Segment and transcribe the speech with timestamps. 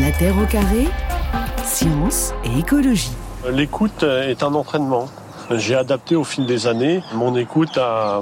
[0.00, 0.86] La Terre au carré,
[1.64, 3.10] science et écologie.
[3.50, 5.06] L'écoute est un entraînement.
[5.50, 8.20] J'ai adapté au fil des années mon écoute à,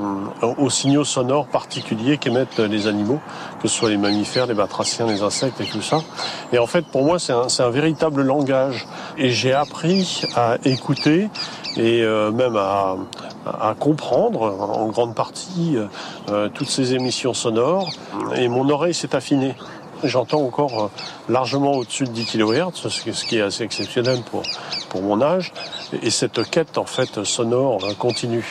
[0.56, 3.20] aux signaux sonores particuliers qu'émettent les animaux,
[3.60, 5.98] que ce soit les mammifères, les batraciens, les insectes et tout ça.
[6.52, 8.86] Et en fait, pour moi, c'est un, véritable langage.
[9.18, 11.28] Et j'ai appris à écouter
[11.76, 12.96] et euh, même à,
[13.44, 15.76] à, comprendre en grande partie
[16.30, 17.90] euh, toutes ces émissions sonores.
[18.36, 19.54] Et mon oreille s'est affinée.
[20.04, 24.42] J'entends encore euh, largement au-dessus de 10 kHz, ce qui est assez exceptionnel pour,
[24.90, 25.52] pour mon âge.
[26.02, 28.44] Et cette quête, en fait, sonore continue.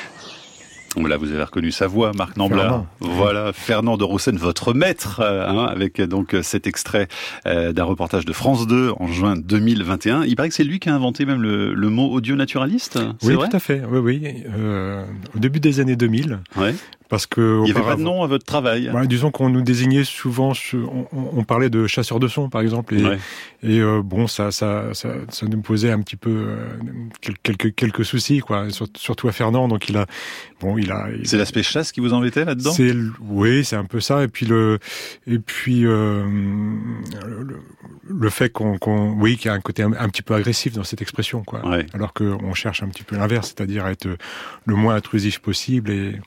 [0.98, 2.86] Là, vous avez reconnu sa voix, Marc Nambla.
[3.00, 7.08] Voilà, Fernand de Roussen, votre maître, hein, avec donc cet extrait
[7.46, 10.24] euh, d'un reportage de France 2 en juin 2021.
[10.24, 12.98] Il paraît que c'est lui qui a inventé même le, le mot audio naturaliste.
[13.24, 13.50] Oui, vrai?
[13.50, 13.84] tout à fait.
[13.90, 14.44] Oui, oui.
[14.58, 15.04] Euh,
[15.36, 16.40] au début des années 2000.
[16.56, 16.74] Ouais.
[17.10, 18.90] Parce que il n'y avait pas de nom à votre travail.
[18.92, 22.96] Bah, disons qu'on nous désignait souvent, on, on, parlait de chasseurs de son, par exemple,
[22.96, 23.20] et, ouais.
[23.62, 26.58] et euh, bon, ça, ça, ça, ça, nous posait un petit peu euh,
[27.44, 28.68] quelques quelques soucis, quoi.
[28.96, 30.08] Surtout à Fernand, donc il a,
[30.60, 31.08] bon, il a.
[31.24, 32.72] C'est l'aspect chasse qui vous embêtait là-dedans?
[32.72, 34.80] C'est oui, c'est un peu ça, et puis le,
[35.28, 36.26] et puis euh,
[37.24, 37.60] le,
[38.08, 40.74] le, fait qu'on, qu oui, qu'il y a un côté un, un, petit peu agressif
[40.74, 41.64] dans cette expression, quoi.
[41.68, 41.86] Ouais.
[41.94, 44.08] Alors qu'on cherche un petit peu l'inverse, c'est-à-dire être
[44.66, 46.20] le moins intrusif possible et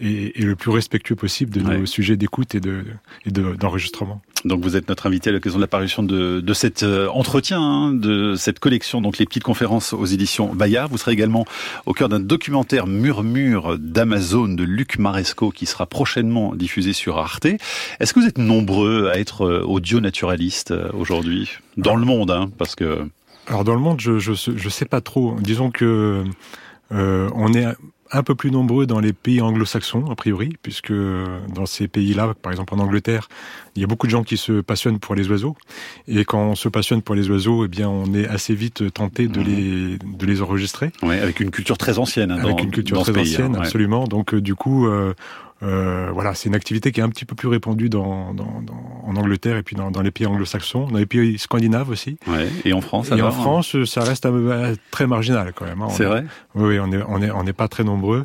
[0.00, 2.84] et, et, le plus respectueux possible de nos sujets d'écoute et de
[3.26, 4.20] et d'enregistrement.
[4.44, 7.60] De, donc vous êtes notre invité à l'occasion de l'apparition de, de cet euh, entretien,
[7.60, 10.90] hein, de cette collection, donc les petites conférences aux éditions Bayard.
[10.90, 11.44] Vous serez également
[11.86, 17.46] au cœur d'un documentaire Murmure d'Amazon de Luc Maresco qui sera prochainement diffusé sur Arte.
[18.00, 21.50] Est-ce que vous êtes nombreux à être euh, audio naturaliste euh, aujourd'hui?
[21.76, 23.06] Dans le monde, hein, parce que
[23.46, 25.36] alors dans le monde, je je je sais pas trop.
[25.40, 26.24] Disons que
[26.92, 27.66] euh, on est
[28.12, 32.52] un peu plus nombreux dans les pays anglo-saxons, a priori, puisque dans ces pays-là, par
[32.52, 33.28] exemple en Angleterre,
[33.76, 35.56] il y a beaucoup de gens qui se passionnent pour les oiseaux.
[36.08, 39.28] Et quand on se passionne pour les oiseaux, eh bien, on est assez vite tenté
[39.28, 39.44] de, mmh.
[39.44, 40.92] les, de les enregistrer.
[41.02, 42.32] Oui, avec une culture très ancienne.
[42.32, 43.66] Hein, avec une culture très pays, ancienne, hein, ouais.
[43.66, 44.06] absolument.
[44.06, 45.14] Donc, euh, du coup, euh,
[45.62, 48.90] euh, voilà, c'est une activité qui est un petit peu plus répandue dans, dans, dans
[49.04, 52.16] en Angleterre et puis dans, dans les pays anglo-saxons, dans les pays scandinaves aussi.
[52.26, 52.48] Ouais.
[52.64, 55.82] Et en France Et en France, ça reste un, très marginal quand même.
[55.82, 55.88] Hein.
[55.90, 56.24] C'est vrai?
[56.54, 58.24] Oui, on est on est on n'est pas très nombreux.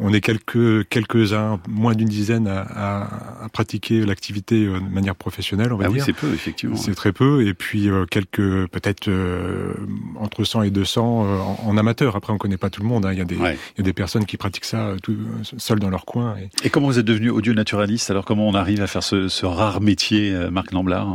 [0.00, 5.14] On est quelques quelques uns, moins d'une dizaine, à, à, à pratiquer l'activité de manière
[5.14, 5.98] professionnelle, on va ah dire.
[5.98, 6.76] Oui, c'est peu effectivement.
[6.76, 9.74] C'est très peu, et puis euh, quelques peut-être euh,
[10.16, 12.16] entre 100 et 200 euh, en, en, amateur.
[12.16, 13.04] Après, on connaît pas tout le monde.
[13.04, 13.12] Hein.
[13.12, 13.58] Il y a des ouais.
[13.76, 15.16] il y a des personnes qui pratiquent ça tout,
[15.58, 16.36] seuls dans leur coin.
[16.38, 16.66] Et...
[16.66, 19.46] et comment vous êtes devenu audio naturaliste Alors comment on arrive à faire ce, ce
[19.46, 21.14] rare métier, euh, Marc Lamblard?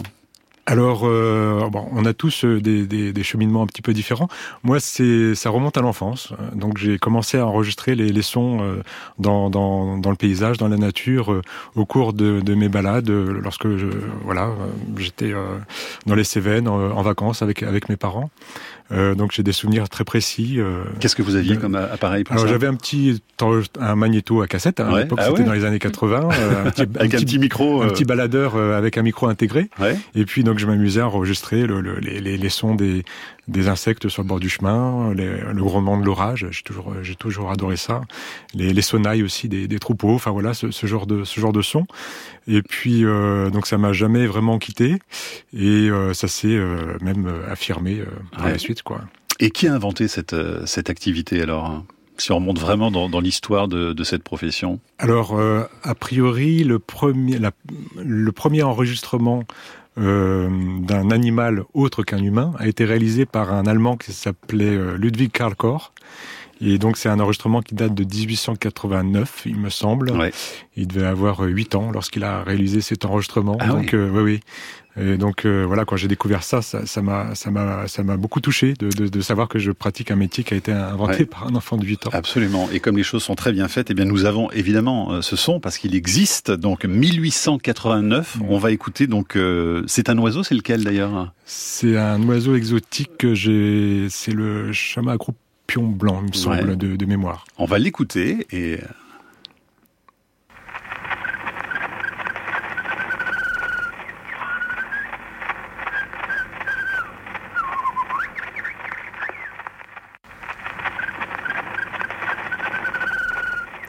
[0.67, 4.27] Alors, euh, on a tous des, des, des, cheminements un petit peu différents.
[4.63, 6.33] Moi, c'est ça remonte à l'enfance.
[6.53, 8.81] Donc, j'ai commencé à enregistrer les, les sons euh,
[9.19, 9.49] dans,
[10.03, 11.41] le paysage, dans la nature, euh,
[11.75, 13.67] au cours de, de, mes balades, lorsque
[14.23, 14.49] voilà,
[14.97, 15.57] j'étais euh,
[16.07, 18.31] dans les Cévennes en, en, vacances avec avec mes parents.
[18.91, 20.55] Euh, donc j'ai des souvenirs très précis.
[20.59, 21.59] Euh, Qu'est-ce que vous aviez de...
[21.59, 23.21] comme appareil pour Alors j'avais un petit
[23.79, 24.79] un magnéto à cassette.
[24.79, 24.99] Hein, ouais.
[24.99, 25.45] à l'époque, ah c'était ouais.
[25.45, 26.29] dans les années 80.
[26.35, 29.69] Euh, un petit, avec un, petit, micro, un petit baladeur avec un micro intégré.
[29.79, 29.97] Ouais.
[30.15, 33.03] Et puis donc je m'amusais à enregistrer le, le, les, les, sons des,
[33.47, 36.47] des insectes sur le bord du chemin, les, le grondement de l'orage.
[36.51, 38.01] J'ai toujours j'ai toujours adoré ça.
[38.53, 40.13] Les, les sonnailles aussi des, des troupeaux.
[40.13, 41.85] Enfin voilà ce, ce, genre de ce genre de son.
[42.47, 44.97] Et puis euh, donc ça m'a jamais vraiment quitté
[45.53, 48.01] et euh, ça s'est euh, même affirmé
[48.31, 48.51] par ouais.
[48.51, 49.01] la suite quoi.
[49.39, 50.35] Et qui a inventé cette
[50.65, 51.83] cette activité alors
[52.17, 54.79] si on remonte vraiment dans, dans l'histoire de, de, cette profession?
[54.99, 57.51] Alors, euh, a priori, le premier, la,
[57.97, 59.43] le premier enregistrement
[59.97, 60.49] euh,
[60.81, 65.31] d'un animal autre qu'un humain a été réalisé par un Allemand qui s'appelait euh, Ludwig
[65.31, 65.91] Karl Koch.
[66.61, 70.11] Et donc c'est un enregistrement qui date de 1889, il me semble.
[70.11, 70.31] Ouais.
[70.75, 73.57] Il devait avoir 8 ans lorsqu'il a réalisé cet enregistrement.
[73.59, 73.99] Ah donc oui.
[73.99, 74.39] euh, oui, oui.
[74.97, 78.39] Et donc euh, voilà, quand j'ai découvert ça, ça m'a, ça m'a, ça m'a beaucoup
[78.39, 81.25] touché de, de, de, savoir que je pratique un métier qui a été inventé ouais.
[81.25, 82.09] par un enfant de 8 ans.
[82.13, 82.69] Absolument.
[82.71, 85.35] Et comme les choses sont très bien faites, eh bien nous avons évidemment euh, ce
[85.35, 86.49] son parce qu'il existe.
[86.51, 88.37] Donc 1889.
[88.37, 88.45] Mmh.
[88.47, 89.07] On va écouter.
[89.07, 91.33] Donc euh, c'est un oiseau, c'est lequel d'ailleurs?
[91.45, 93.25] C'est un oiseau exotique.
[93.35, 95.37] C'est le chamas groupe
[95.67, 96.75] pion blanc, il me semble, ouais.
[96.75, 97.45] de, de, mémoire.
[97.57, 98.79] On va l'écouter et.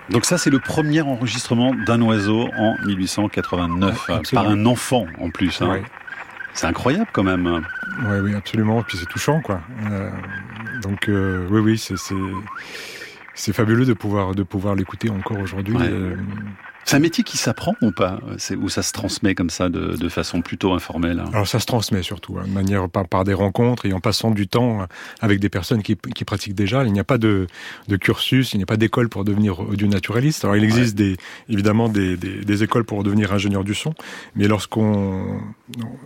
[0.08, 5.28] Donc ça, c'est le premier enregistrement d'un oiseau en 1889, ouais, par un enfant en
[5.30, 5.60] plus.
[5.60, 5.80] Hein.
[6.54, 7.46] C'est incroyable quand même.
[8.04, 8.80] Oui, oui, absolument.
[8.80, 9.60] Et puis c'est touchant, quoi.
[9.90, 10.10] Euh,
[10.86, 11.96] donc euh, oui, oui, c'est
[13.34, 15.76] c'est fabuleux de pouvoir de pouvoir l'écouter encore aujourd'hui.
[15.76, 15.88] Ouais.
[15.88, 16.16] Euh,
[16.86, 18.20] C'est un métier qui s'apprend ou pas?
[18.60, 21.28] Ou ça se transmet comme ça de, de façon plutôt informelle hein?
[21.32, 24.30] Alors ça se transmet surtout, hein, de manière par, par, des rencontres et en passant
[24.30, 24.86] du temps
[25.20, 26.84] avec des personnes qui, qui pratiquent déjà.
[26.84, 27.48] Il n'y a pas de,
[27.88, 30.44] de cursus, il n'y a pas d'école pour devenir audio naturaliste.
[30.44, 31.16] Alors il existe des,
[31.48, 33.92] évidemment des, des, des, écoles pour devenir ingénieur du son,
[34.36, 35.40] mais lorsqu'on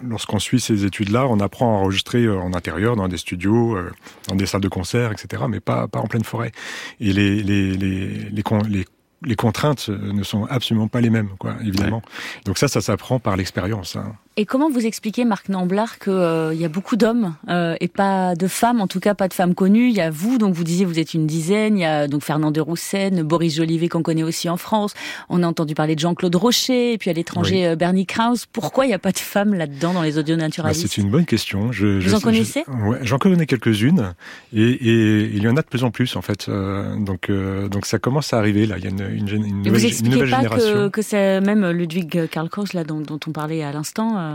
[0.02, 3.90] lorsqu'on suit ces études-là, on apprend à enregistrer euh, en intérieur, dans des studios, euh,
[4.28, 6.52] dans des salles de concert, etc., mais pas, pas en pleine forêt.
[7.00, 8.84] Et les, les, les, les, les
[9.22, 12.02] les contraintes ne sont absolument pas les mêmes, quoi, évidemment.
[12.44, 13.96] Donc ça, ça s'apprend par l'expérience.
[13.96, 14.14] Hein.
[14.36, 18.36] Et comment vous expliquez, Marc Namblard, qu'il euh, y a beaucoup d'hommes euh, et pas
[18.36, 19.88] de femmes, en tout cas pas de femmes connues?
[19.88, 22.22] Il y a vous, donc vous disiez vous êtes une dizaine, il y a donc
[22.22, 24.94] Fernand de Roussen, Boris Jolivet qu'on connaît aussi en France,
[25.28, 28.46] on a entendu parler de Jean-Claude Rocher, et puis à l'étranger euh, Bernie Krause.
[28.46, 30.84] Pourquoi il n'y a pas de femmes là-dedans dans les audio naturalistes?
[30.84, 31.72] bah, C'est une bonne question.
[31.72, 32.64] Je, vous en connaissez?
[33.02, 34.14] J'en connais quelques-unes,
[34.54, 36.48] et, et, il y en a de plus en plus en fait.
[36.48, 37.30] donc,
[37.68, 40.06] donc ça commence à arriver là, il y a une, une, une nouvelle, vous expliquez
[40.06, 40.74] une nouvelle pas génération.
[40.74, 44.29] Que, que c'est même Ludwig Karl Kraus là dont, dont on parlait à l'instant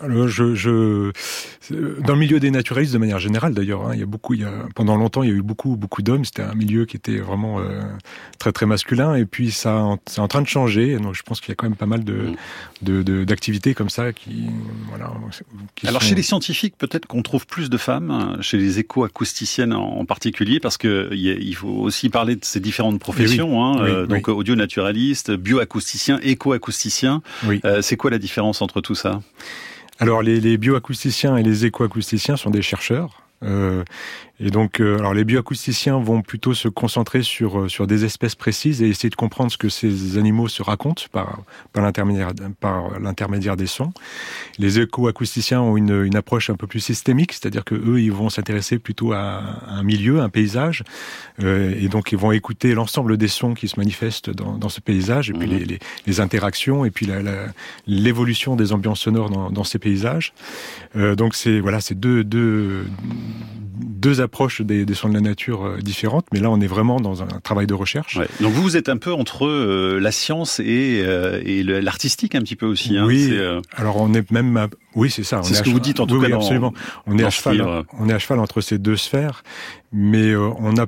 [0.00, 1.12] alors, je, je,
[2.00, 4.40] dans le milieu des naturalistes de manière générale d'ailleurs, hein, il y a beaucoup, il
[4.40, 6.24] y a, pendant longtemps il y a eu beaucoup, beaucoup d'hommes.
[6.24, 7.80] C'était un milieu qui était vraiment euh,
[8.38, 9.14] très, très masculin.
[9.14, 10.98] Et puis ça, c'est en train de changer.
[10.98, 12.32] Donc je pense qu'il y a quand même pas mal de,
[12.82, 14.46] de, d'activités comme ça qui,
[14.88, 15.12] voilà.
[15.74, 16.08] Qui Alors sont...
[16.08, 20.76] chez les scientifiques, peut-être qu'on trouve plus de femmes, chez les éco-acousticiennes en particulier, parce
[20.76, 23.58] que il faut aussi parler de ces différentes professions.
[23.58, 24.34] Oui, hein, oui, euh, donc oui.
[24.34, 27.22] audio naturaliste, bioacousticien, éco-acousticien.
[27.64, 28.62] Euh, c'est quoi la différence
[30.00, 33.23] alors les bioacousticiens et les écoacousticiens sont des chercheurs.
[33.44, 33.84] Euh,
[34.40, 38.82] et donc, euh, alors les bioacousticiens vont plutôt se concentrer sur sur des espèces précises
[38.82, 41.40] et essayer de comprendre ce que ces animaux se racontent par
[41.72, 43.92] par l'intermédiaire par l'intermédiaire des sons.
[44.58, 48.28] Les écoacousticiens ont une, une approche un peu plus systémique, c'est-à-dire que eux, ils vont
[48.28, 50.84] s'intéresser plutôt à, un milieu, un paysage,
[51.40, 54.80] euh, et donc ils vont écouter l'ensemble des sons qui se manifestent dans, dans ce
[54.80, 55.50] paysage, et puis mmh.
[55.50, 57.08] les, les, les, interactions, et puis
[57.86, 60.32] l'évolution des ambiances sonores dans, dans ces paysages.
[60.96, 62.86] Euh, donc c'est voilà, c'est deux deux
[63.76, 67.00] deux approches des, des sons de la nature euh, différentes, mais là on est vraiment
[67.00, 68.16] dans un travail de recherche.
[68.16, 68.28] Ouais.
[68.40, 72.40] Donc vous, vous êtes un peu entre euh, la science et, euh, et l'artistique un
[72.40, 72.96] petit peu aussi.
[72.96, 73.06] Hein.
[73.06, 73.32] Oui.
[73.72, 74.68] Alors on est même, à...
[74.94, 75.42] oui c'est ça.
[75.42, 76.26] C'est ce que vous dites en tout oui, cas.
[76.28, 76.72] Oui, absolument.
[77.06, 77.84] On est à cheval.
[77.98, 79.42] On est à cheval entre ces deux sphères,
[79.92, 80.86] mais on a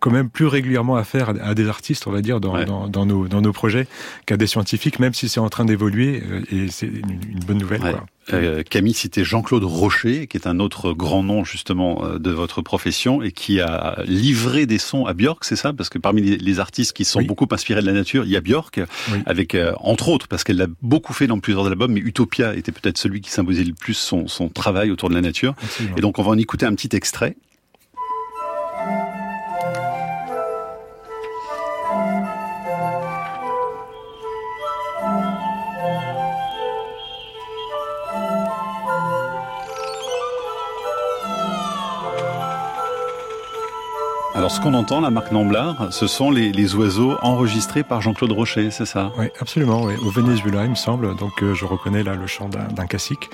[0.00, 2.64] quand même plus régulièrement affaire à des artistes, on va dire, dans, ouais.
[2.64, 3.86] dans, dans, nos, dans nos projets
[4.26, 7.82] qu'à des scientifiques, même si c'est en train d'évoluer, et c'est une, une, bonne nouvelle.
[7.82, 7.92] Ouais.
[7.92, 8.06] Quoi.
[8.32, 13.22] Euh, Camille citait Jean-Claude Rocher, qui est un autre grand nom justement de votre profession
[13.22, 15.72] et qui a livré des sons à Björk, c'est ça?
[15.72, 17.26] Parce que parmi les, artistes qui sont oui.
[17.26, 18.80] beaucoup inspirés de la nature, il y a Björk,
[19.12, 19.18] oui.
[19.26, 22.72] avec euh, entre autres, parce qu'elle l'a beaucoup fait dans plusieurs albums, mais Utopia était
[22.72, 25.54] peut-être celui qui symbolisait le plus son, son travail autour de la nature.
[25.62, 25.96] Absolument.
[25.96, 27.36] Et donc on va en écouter un petit extrait.
[44.50, 48.72] Ce qu'on entend, la marque Namblard, ce sont les, les oiseaux enregistrés par Jean-Claude Rocher,
[48.72, 49.12] c'est ça?
[49.16, 49.84] Oui, absolument.
[49.84, 49.94] Oui.
[50.04, 51.14] Au Venezuela, il me semble.
[51.14, 53.30] Donc, euh, je reconnais là le chant d'un cacique.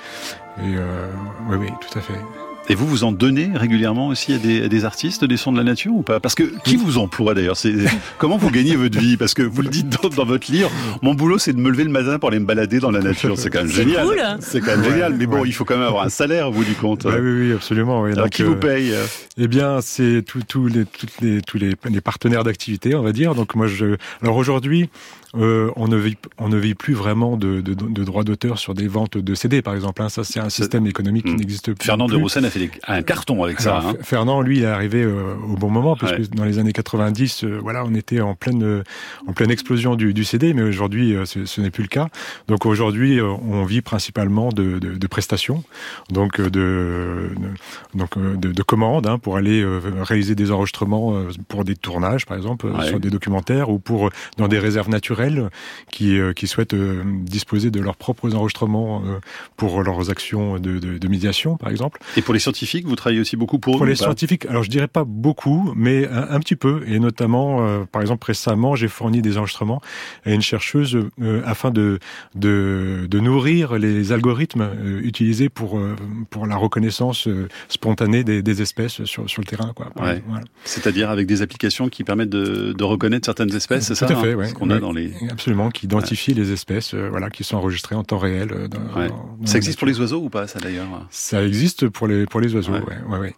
[0.59, 1.11] Et euh,
[1.49, 2.21] oui, oui, tout à fait.
[2.69, 5.59] Et vous, vous en donnez régulièrement aussi à des, à des, artistes des sons de
[5.59, 6.19] la nature ou pas?
[6.19, 7.57] Parce que qui vous emploie d'ailleurs?
[7.57, 7.75] C'est
[8.19, 9.17] comment vous gagnez votre vie?
[9.17, 10.71] Parce que vous le dites dans, dans, votre livre,
[11.01, 13.39] mon boulot c'est de me lever le matin pour aller me balader dans la nature.
[13.39, 14.07] C'est quand même génial.
[14.07, 14.23] Cool.
[14.41, 15.15] C'est quand même ouais, génial.
[15.15, 15.49] Mais bon, ouais.
[15.49, 17.05] il faut quand même avoir un salaire au bout du compte.
[17.05, 18.03] Ouais, oui, oui, absolument.
[18.03, 18.13] Oui.
[18.13, 18.93] Alors Donc, qui vous paye?
[19.39, 23.35] Eh bien, c'est tous les, toutes les, tous les, les partenaires d'activité, on va dire.
[23.35, 23.97] Donc moi, je.
[24.23, 24.89] Alors aujourd'hui,
[25.37, 28.75] euh, on ne vit on ne vit plus vraiment de, de, de droits d'auteur sur
[28.75, 30.03] des ventes de CD, par exemple.
[30.03, 30.09] Hein.
[30.09, 31.37] Ça, c'est un système économique qui mmh.
[31.37, 31.87] n'existe plus.
[31.87, 33.89] Fernand de Roussen a fait des, un carton avec Alors, ça.
[33.91, 33.95] Hein.
[34.03, 36.23] Fernand, lui, il est arrivé euh, au bon moment parce ouais.
[36.23, 38.83] que dans les années 90, euh, voilà, on était en pleine euh,
[39.27, 42.09] en pleine explosion du, du CD, mais aujourd'hui, euh, ce n'est plus le cas.
[42.49, 45.65] Donc aujourd'hui, euh, on vit principalement de, de, de prestations,
[46.11, 47.31] donc euh, de,
[47.95, 49.65] donc de, de commandes hein, pour aller
[50.03, 51.15] réaliser des enregistrements
[51.49, 52.87] pour des tournages, par exemple, ouais.
[52.87, 55.26] sur des documentaires ou pour dans des réserves naturelles
[55.91, 59.03] qui qui souhaitent disposer de leurs propres enregistrements
[59.57, 62.01] pour leurs actions de, de, de médiation, par exemple.
[62.17, 64.47] Et pour les scientifiques, vous travaillez aussi beaucoup pour, pour eux, les scientifiques.
[64.47, 66.83] Alors je dirais pas beaucoup, mais un, un petit peu.
[66.87, 69.81] Et notamment, euh, par exemple récemment, j'ai fourni des enregistrements
[70.25, 71.99] à une chercheuse euh, afin de,
[72.35, 75.81] de, de nourrir les algorithmes euh, utilisés pour
[76.31, 77.29] pour la reconnaissance
[77.69, 79.73] spontanée des, des, espèces sur sur le terrain.
[80.01, 80.23] Ouais.
[80.27, 80.45] Voilà.
[80.65, 84.17] C'est-à-dire avec des applications qui permettent de, de reconnaître certaines espèces, c'est ça Tout à
[84.17, 84.49] fait, hein, ouais.
[84.49, 84.77] Ce qu'on ouais.
[84.77, 88.49] a dans les absolument, qui identifie les espèces, voilà, qui sont enregistrées en temps réel.
[88.49, 89.09] Dans, ouais.
[89.09, 90.87] dans ça existe pour les oiseaux ou pas, ça d'ailleurs?
[91.11, 92.73] Ça existe pour les pour les oiseaux.
[92.73, 93.35] Ouais, ouais, ouais.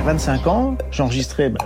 [0.00, 1.58] y a 25 ans, j'enregistrais ben,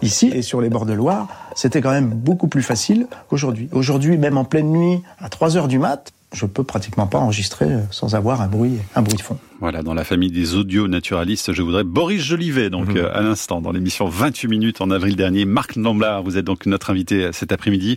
[0.00, 1.28] ici et sur les bords de Loire.
[1.54, 3.68] C'était quand même beaucoup plus facile qu'aujourd'hui.
[3.72, 7.68] Aujourd'hui, même en pleine nuit, à 3 heures du mat', je peux pratiquement pas enregistrer
[7.90, 9.38] sans avoir un bruit, un bruit de fond.
[9.62, 12.96] Voilà, dans la famille des audio naturalistes, je voudrais Boris Jolivet, donc mhm.
[12.96, 15.44] euh, à l'instant, dans l'émission 28 minutes en avril dernier.
[15.44, 17.96] Marc Namblard, vous êtes donc notre invité cet après-midi.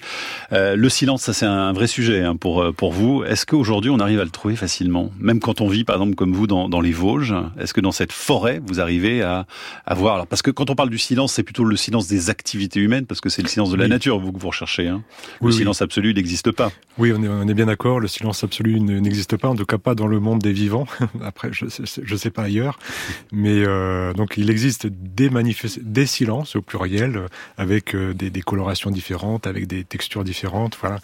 [0.52, 3.24] Euh, le silence, ça c'est un vrai sujet hein, pour euh, pour vous.
[3.24, 6.34] Est-ce qu'aujourd'hui on arrive à le trouver facilement, même quand on vit, par exemple, comme
[6.34, 9.48] vous dans, dans les Vosges Est-ce que dans cette forêt, vous arrivez à
[9.88, 12.80] avoir alors parce que quand on parle du silence, c'est plutôt le silence des activités
[12.80, 14.88] humaines, parce que c'est le silence de la nature vous que vous recherchez.
[14.88, 15.02] Hein.
[15.42, 16.72] Le silence absolu n'existe pas.
[17.00, 18.00] Oui, on est, on est bien d'accord.
[18.00, 20.88] Le silence absolu n'existe pas, en tout cas pas dans le monde des vivants.
[21.24, 22.80] Après, je, sais pas ailleurs.
[23.32, 25.30] Mais euh, donc il existe des
[25.82, 27.28] des silences au pluriel
[27.58, 31.00] avec euh, des, colorations différentes, avec des textures différentes, voilà.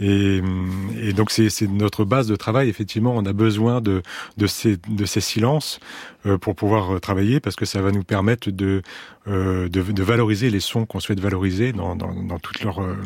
[0.00, 0.40] Et,
[1.00, 2.68] et donc c'est notre base de travail.
[2.68, 4.02] Effectivement, on a besoin de
[4.36, 5.80] de ces de ces silences
[6.26, 8.82] euh, pour pouvoir euh, travailler parce que ça va nous permettre de
[9.19, 12.96] euh, de, de, valoriser les sons qu'on souhaite valoriser dans, dans, dans toute leur euh,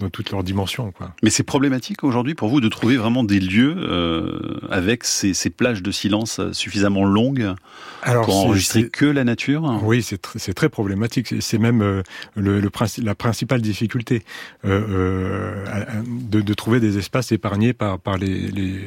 [0.00, 0.90] dans toutes leurs dimensions.
[0.90, 1.14] Quoi.
[1.22, 5.50] Mais c'est problématique aujourd'hui pour vous de trouver vraiment des lieux euh, avec ces, ces,
[5.50, 7.54] plages de silence suffisamment longues
[8.02, 9.62] Alors, pour enregistrer que la nature?
[9.82, 11.34] Oui, c'est tr très problématique.
[11.40, 12.02] C'est même euh,
[12.34, 12.70] le, le
[13.02, 14.24] la principale difficulté
[14.64, 15.64] euh,
[16.06, 18.80] de, de, trouver des espaces épargnés par, par les, les,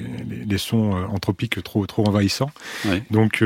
[0.48, 2.52] les sons anthropiques trop, trop envahissants.
[2.86, 3.04] Ouais.
[3.12, 3.44] Donc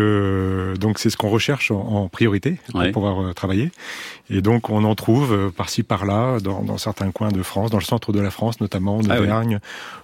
[0.80, 2.92] donc c'est ce qu'on recherche en, en priorité pour ouais.
[2.92, 3.72] pouvoir travailler.
[4.30, 7.78] Et donc on en trouve euh, par-ci par-là dans, dans, certains coins de France, dans
[7.78, 9.60] le centre de la France notamment, en ah Auvergne,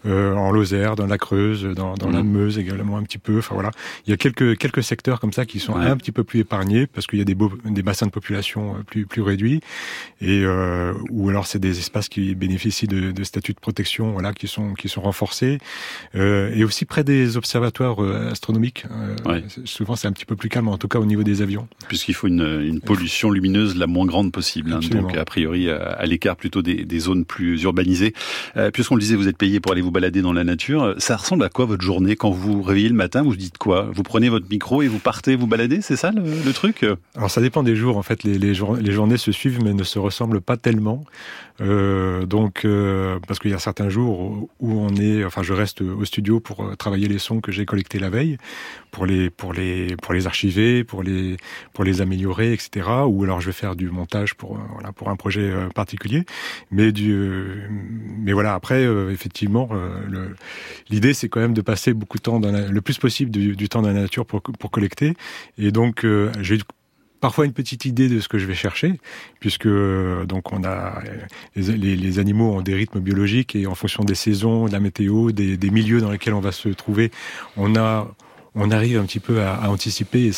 [0.05, 0.11] oui.
[0.11, 2.13] euh, en Lozère, dans la Creuse, dans, dans mmh.
[2.13, 3.39] la Meuse également un petit peu.
[3.39, 3.71] Enfin voilà,
[4.05, 5.85] il y a quelques quelques secteurs comme ça qui sont ouais.
[5.85, 8.75] un petit peu plus épargnés parce qu'il y a des, beaux, des bassins de population
[8.75, 9.61] euh, plus plus réduits
[10.21, 14.33] et euh, ou alors c'est des espaces qui bénéficient de, de statuts de protection voilà
[14.33, 15.57] qui sont qui sont renforcés
[16.15, 18.85] euh, et aussi près des observatoires euh, astronomiques.
[19.25, 19.43] Ouais.
[19.65, 21.67] Souvent c'est un petit peu plus calme en tout cas au niveau des avions.
[21.87, 24.73] Puisqu'il faut une, une pollution lumineuse la moins grande possible.
[24.73, 28.13] Hein, donc a priori à l'écart plutôt des, des, zones plus urbanisées.
[28.57, 30.95] Euh, Puisqu'on le disait, vous êtes payé pour aller vous balader dans la nature.
[30.97, 33.89] Ça ressemble à quoi votre journée quand vous vous réveillez le matin Vous dites quoi?
[33.93, 36.85] Vous prenez votre micro et vous partez vous balader C'est ça le, le, truc?
[37.15, 37.97] Alors ça dépend des jours.
[37.97, 41.03] En fait, les, les, jour les, journées se suivent mais ne se ressemblent pas tellement.
[41.61, 45.81] Euh, donc euh, parce qu'il y a certains jours où on est, enfin je reste
[45.81, 48.37] au studio pour euh, travailler les sons que j'ai collectés la veille,
[48.93, 51.35] pour les pour les pour les archiver, pour les
[51.73, 52.87] pour les améliorer, etc.
[53.07, 56.23] Ou alors je vais faire du montage pour voilà pour un projet particulier.
[56.71, 57.69] Mais du
[58.19, 59.69] mais voilà après effectivement
[60.89, 63.55] l'idée c'est quand même de passer beaucoup de temps dans la, le plus possible du,
[63.55, 65.15] du, temps dans la nature pour pour collecter.
[65.57, 66.05] Et donc
[66.39, 66.59] j'ai
[67.19, 68.99] parfois une petite idée de ce que je vais chercher,
[69.39, 69.67] puisque
[70.27, 71.01] donc on a
[71.55, 74.79] les, les, les, animaux ont des rythmes biologiques et en fonction des saisons, de la
[74.79, 77.11] météo, des, des milieux dans lesquels on va se trouver,
[77.57, 78.13] on a
[78.55, 80.31] on arrive un petit peu à, à anticiper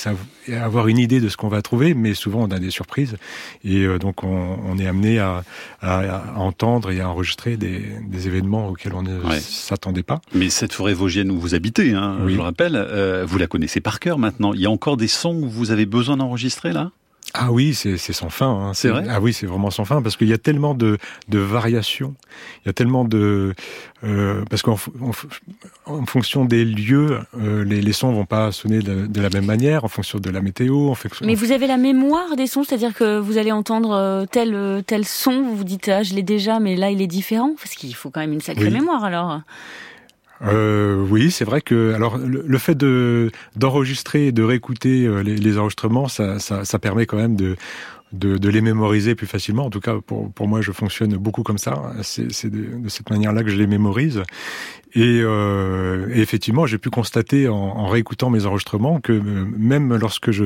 [0.47, 2.69] et, à avoir une idée de ce qu'on va trouver, mais souvent on a des
[2.69, 3.17] surprises
[3.63, 5.43] et euh, donc on, on, est amené à,
[5.81, 9.39] à, à, entendre et à enregistrer des, des événements auxquels on ne ouais.
[9.39, 10.21] s'attendait pas.
[10.33, 12.33] Mais cette forêt vosgienne où vous habitez, hein, oui.
[12.33, 14.53] je le rappelle, euh, vous la connaissez par cœur maintenant.
[14.53, 16.91] Il y a encore des sons que vous avez besoin d'enregistrer là?
[17.37, 18.49] Ah oui, c'est sans fin.
[18.49, 18.73] Hein.
[18.73, 19.05] C'est vrai?
[19.09, 20.97] Ah oui, c'est vraiment sans fin parce qu'il y a tellement de,
[21.29, 22.15] de variations,
[22.63, 23.53] il y a tellement de
[24.03, 24.77] euh, parce qu'en
[25.85, 29.45] en fonction des lieux, euh, les, les, sons vont pas sonner de, de, la même
[29.45, 30.89] manière en fonction de la météo.
[30.89, 34.25] En fonction, Mais vous avez la mémoire des sons, c'est-à-dire que vous allez entendre euh,
[34.25, 37.53] tel tel son, vous vous dites ah je l'ai déjà, mais là il est différent?
[37.57, 38.71] Parce qu'il faut quand même une sacrée oui.
[38.73, 39.41] mémoire alors.
[40.45, 45.57] Euh, oui, c'est vrai que alors le, fait de d'enregistrer et de réécouter euh, les,
[45.57, 47.55] enregistrements, ça, ça, ça, permet quand même de
[48.11, 49.65] de, de, les mémoriser plus facilement.
[49.65, 51.91] En tout cas, pour, pour moi, je fonctionne beaucoup comme ça.
[52.01, 54.23] C'est de, cette manière-là que je les mémorise.
[54.95, 60.31] Et, euh, effectivement, j'ai pu constater en, en, réécoutant mes enregistrements que euh, même lorsque
[60.31, 60.45] je,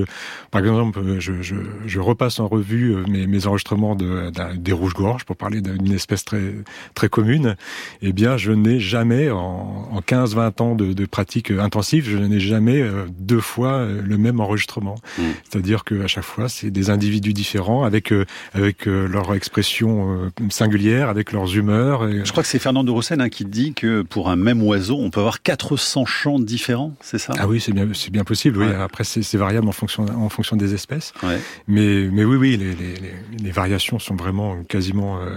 [0.49, 4.71] par exemple, je, je, je repasse en revue euh, mes, mes enregistrements de, de, des
[4.71, 6.55] rouges-gorges, pour parler d'une espèce très,
[6.95, 7.55] très commune,
[8.01, 12.39] eh bien, je n'ai jamais, en, en 15-20 ans de, de, pratique intensive, je n'ai
[12.39, 12.83] jamais
[13.19, 14.95] deux fois le même enregistrement.
[15.17, 15.23] Mmh.
[15.43, 18.13] C'est-à-dire qu'à chaque fois, c'est des individus différents, avec,
[18.53, 22.07] avec leur expression singulière, avec leurs humeurs.
[22.07, 22.25] Et...
[22.25, 24.97] Je crois que c'est Fernand de Roussen hein, qui dit que pour un même oiseau,
[24.99, 27.33] on peut avoir 400 chants différents, c'est ça?
[27.37, 28.59] Ah oui, c'est bien, c'est bien possible.
[28.59, 28.67] Oui.
[28.67, 28.75] Ouais.
[28.75, 31.13] Après, c'est variable en fonction, en fonction des espèces.
[31.23, 31.39] Ouais.
[31.67, 32.95] Mais, mais oui, oui, les, les,
[33.43, 35.29] les, variations sont vraiment quasiment euh,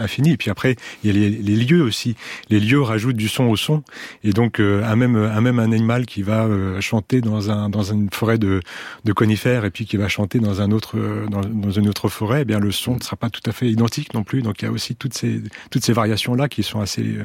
[0.00, 0.32] infinies.
[0.32, 2.16] Et puis après, il y a les, les, lieux aussi.
[2.50, 3.82] Les lieux rajoutent du son au son.
[4.24, 7.82] Et donc, euh, un même, un même animal qui va euh, chanter dans un, dans
[7.82, 8.60] une forêt de,
[9.04, 10.96] de conifères et puis qui va chanter dans un autre,
[11.30, 13.68] dans, dans une autre forêt, eh bien le son ne sera pas tout à fait
[13.68, 14.42] identique non plus.
[14.42, 17.16] Donc, il y a aussi toutes ces, toutes ces variations là qui sont assez,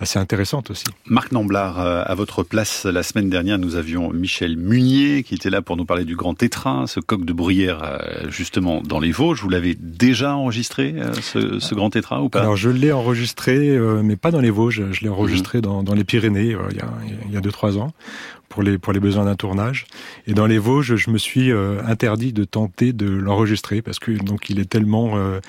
[0.00, 0.84] assez intéressantes aussi.
[1.06, 5.62] Marc Namblard, à votre place, la semaine dernière, nous avions Michel Munier qui était là
[5.62, 9.42] pour nous parler du Grand Tétras, ce coq de bruyère justement dans les Vosges.
[9.42, 12.40] Vous l'avez déjà enregistré, ce, ce Grand Tétras ou pas?
[12.40, 14.82] Alors je l'ai enregistré, mais pas dans les Vosges.
[14.90, 15.62] Je l'ai enregistré mhm.
[15.62, 16.90] dans, dans, les Pyrénées il y a,
[17.26, 17.92] il y a deux trois ans
[18.48, 19.86] pour les pour les besoins d'un tournage.
[20.26, 21.52] Et dans les Vosges, je me suis
[21.86, 25.40] interdit de tenter de l'enregistrer parce que donc il est tellement euh,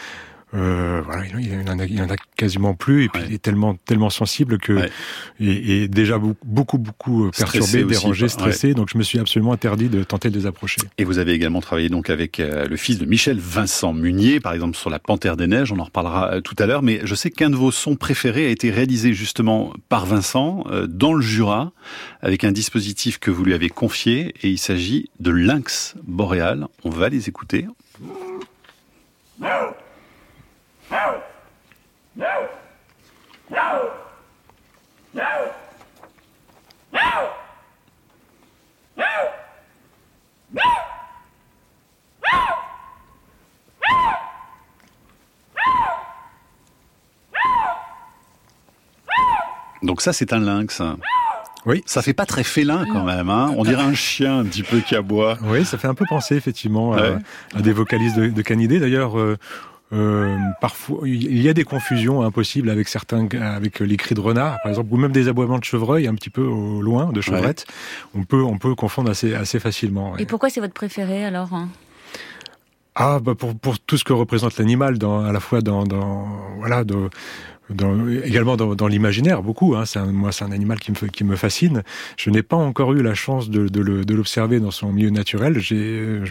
[0.55, 4.09] voilà, il en, a, il en a quasiment plus et puis il est tellement tellement
[4.09, 4.87] sensible que
[5.39, 8.73] et, déjà beaucoup beaucoup euh, perturbé, dérangé, stressé.
[8.73, 10.81] Donc je me suis absolument interdit de tenter de les approcher.
[10.97, 14.53] Et vous avez également travaillé donc avec euh, le fils de Michel Vincent Munier, par
[14.53, 15.71] exemple sur la Panthère des neiges.
[15.71, 16.81] On en reparlera tout à l'heure.
[16.81, 21.13] Mais je sais qu'un de vos sons préférés a été réalisé justement par Vincent dans
[21.13, 21.71] le Jura
[22.21, 26.67] avec un dispositif que vous lui avez confié et il s'agit de lynx boréal.
[26.83, 27.67] On va les écouter.
[49.85, 50.81] Donc ça, c'est un lynx.
[51.65, 51.83] Oui.
[51.85, 53.29] Ça fait pas très félin quand même.
[53.29, 55.37] Hein On dirait un chien un petit peu qui aboie.
[55.43, 58.79] Oui, ça fait un peu penser effectivement à, des vocalistes de, de canidés.
[58.79, 59.37] D'ailleurs, euh,
[59.93, 64.57] euh, parfois, il y a des confusions impossibles avec certains, avec les cris de renard,
[64.63, 67.65] par exemple, ou même des aboiements de chevreuil un petit peu au loin, de chevrette.
[68.15, 70.17] On peut, on peut confondre assez, assez facilement.
[70.17, 71.69] Et pourquoi c'est votre préféré alors hein?
[72.97, 76.27] Ah, bah pour, pour tout ce que représente l'animal, dans, à la fois dans, dans
[76.59, 77.09] voilà, de,
[77.69, 79.75] dans, également dans, dans l'imaginaire, beaucoup.
[79.75, 81.83] Hein, c'est moi, c'est un animal qui me, qui me fascine.
[82.17, 85.59] Je n'ai pas encore eu la chance de, de l'observer dans son milieu naturel.
[85.59, 86.21] J'ai,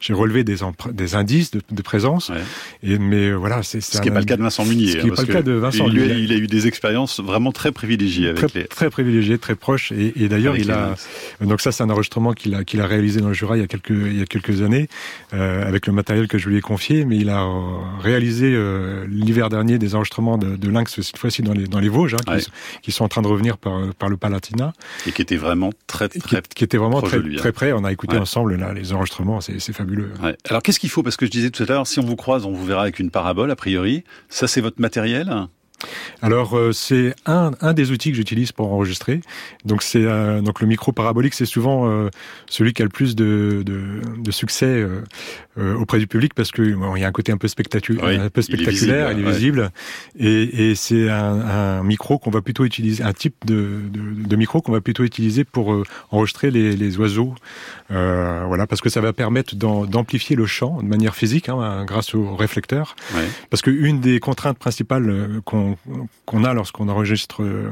[0.00, 0.56] j'ai relevé des,
[0.92, 2.30] des indices de, de présence.
[2.30, 2.36] Ouais.
[2.82, 4.88] Et, mais voilà, c'est ce qui n'est pas le cas de Vincent Munier.
[4.88, 5.86] Ce qui n'est hein, pas le cas de Vincent.
[5.88, 8.66] Il, il, a, il, a, eu des expériences vraiment très privilégiées avec très, les...
[8.66, 9.92] très privilégiées, très proches.
[9.92, 10.94] Et, et d'ailleurs, il a
[11.40, 13.64] donc ça, c'est un enregistrement qu'il a qu'il a réalisé dans le Jura il y
[13.64, 14.88] a quelques il y a quelques années
[15.32, 17.04] euh, avec le matériel que je lui ai confié.
[17.04, 17.46] Mais il a
[18.00, 20.07] réalisé euh, l'hiver dernier des enregistrements
[20.38, 22.38] de, de lynx cette fois-ci dans les, dans les Vosges, hein,
[22.82, 24.72] qui, sont en train de revenir par, par le Palatinat.
[25.06, 27.36] Et qui était vraiment très, très, qui, était vraiment très, hein.
[27.36, 27.72] très près.
[27.72, 30.12] On a écouté ensemble là, les enregistrements, c'est fabuleux.
[30.48, 31.02] Alors qu'est-ce qu'il faut?
[31.02, 32.98] Parce que je disais tout à l'heure, si on vous croise, on vous verra avec
[32.98, 34.04] une parabole, a priori.
[34.28, 35.48] Ça, c'est votre matériel?
[36.22, 39.20] Alors euh, c'est un, un des outils que j'utilise pour enregistrer.
[39.64, 42.10] Donc c'est euh, donc le micro parabolique, c'est souvent euh,
[42.48, 44.84] celui qui a le plus de, de, de succès
[45.56, 48.30] auprès du public parce que bon, il y a un côté un peu spectaculaire, un
[48.30, 49.70] peu spectaculaire, il est visible,
[50.16, 54.36] et, et c'est un, un, micro qu'on va plutôt utiliser, un type de, de, de
[54.36, 57.34] micro qu'on va plutôt utiliser pour enregistrer les, les oiseaux,
[57.90, 62.36] voilà, parce que ça va permettre d'amplifier le chant de manière physique hein, grâce au
[62.36, 62.96] réflecteur.
[63.14, 63.28] Ouais.
[63.50, 65.76] Parce qu'une des contraintes principales qu'on
[66.26, 67.70] qu'on a lorsqu'on enregistre euh,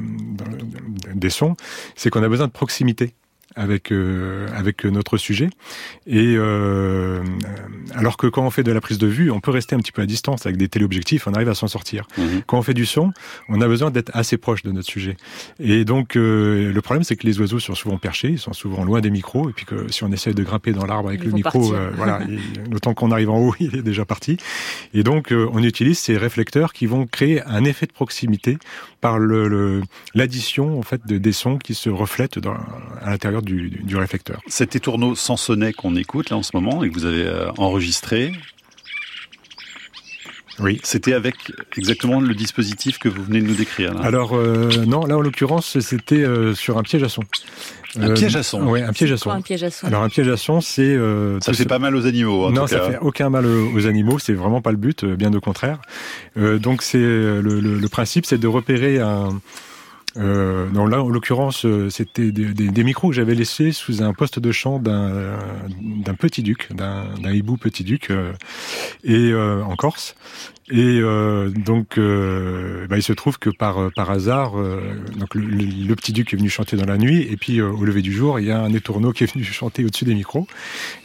[1.14, 1.56] des sons,
[1.94, 3.14] c'est qu'on a besoin de proximité
[3.56, 5.50] avec euh, avec notre sujet.
[6.06, 7.22] Et euh,
[7.94, 9.92] alors que quand on fait de la prise de vue, on peut rester un petit
[9.92, 12.06] peu à distance avec des téléobjectifs, on arrive à s'en sortir.
[12.18, 12.42] Mhm.
[12.46, 13.12] Quand on fait du son,
[13.48, 15.16] on a besoin d'être assez proche de notre sujet.
[15.58, 18.84] Et donc euh, le problème, c'est que les oiseaux sont souvent perchés, ils sont souvent
[18.84, 21.32] loin des micros, et puis que si on essaie de grimper dans l'arbre avec le
[21.32, 22.20] micro, euh, voilà,
[22.70, 24.36] le temps qu'on arrive en haut, il est déjà parti.
[24.94, 28.58] Et donc euh, on utilise ces réflecteurs qui vont créer un effet de proximité
[29.00, 32.56] par l'addition le, en fait de, des sons qui se reflètent dans,
[33.00, 34.40] à l'intérieur du, du, réflecteur.
[34.46, 38.32] Cet étourneau Sansonnet qu'on écoute là en ce moment et que vous avez euh, enregistré,
[40.58, 40.80] oui.
[40.84, 41.34] C'était avec
[41.76, 43.92] exactement le dispositif que vous venez de nous décrire.
[43.92, 44.00] Là.
[44.00, 47.22] Alors euh, non, là en l'occurrence, c'était euh, sur un piège à son.
[48.00, 48.66] Un piège à son.
[48.66, 49.30] Oui, un piège à son.
[49.30, 49.86] un piège à son?
[49.86, 50.98] Alors un piège à son, c'est.
[51.40, 52.46] ça fait pas mal aux animaux.
[52.46, 54.18] En non, tout ça fait aucun mal aux animaux.
[54.18, 55.78] C'est vraiment pas le but, bien au contraire.
[56.36, 59.38] donc c'est le, le, le, principe, c'est de repérer un
[60.18, 64.38] euh, non, là, en l'occurrence, euh, c'était des, micros que j'avais laissés sous un poste
[64.38, 65.38] de chant d'un
[66.04, 68.32] d'un petit duc, d'un hibou petit duc, euh,
[69.04, 70.16] et euh, en Corse.
[70.70, 74.52] Et euh, donc, euh, bah, il se trouve que par par hasard,
[75.16, 78.02] donc le, le, petit duc est venu chanter dans la nuit, et puis au lever
[78.02, 80.46] du jour, il y a un étourneau qui est venu chanter au-dessus des micros.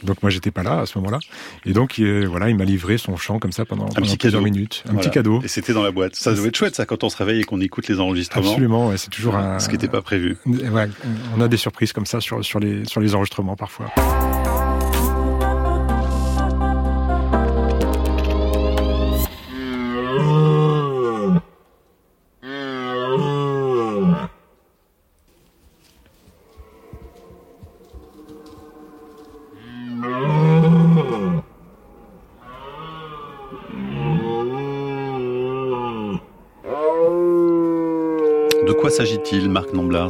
[0.02, 1.20] Donc moi, j'étais pas là à ce moment-là,
[1.64, 4.96] et donc voilà, il m'a livré son chant comme ça pendant, pendant plusieurs minutes, un
[4.96, 5.40] petit cadeau.
[5.44, 6.16] Et c'était dans la boîte.
[6.16, 8.48] Ça doit être chouette, ça, quand on se réveille et qu'on écoute les enregistrements.
[8.48, 9.58] Absolument, ouais, c'est toujours un.
[9.58, 10.36] Ce qui n'était pas prévu.
[10.46, 10.88] Ouais,
[11.36, 13.92] on a des surprises comme ça sur sur les sur les enregistrements parfois.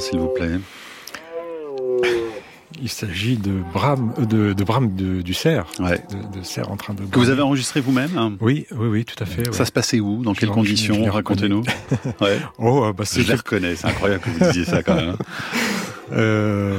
[0.03, 0.59] S'il vous plaît
[2.83, 6.03] il s'agit de Bram, euh, de, de Bram du cerf, ouais.
[6.11, 7.05] de, de, cerf en train de.
[7.05, 9.47] Que vous avez enregistré vous-même Oui, oui, oui, tout à fait.
[9.47, 9.55] Ouais.
[9.55, 11.63] Ça se passait où Dans quelles conditions Racontez-nous.
[12.21, 12.39] ouais.
[12.59, 13.77] Oh, bah je les reconnais.
[13.77, 15.17] C'est incroyable que vous disiez ça quand même.
[16.11, 16.77] Euh,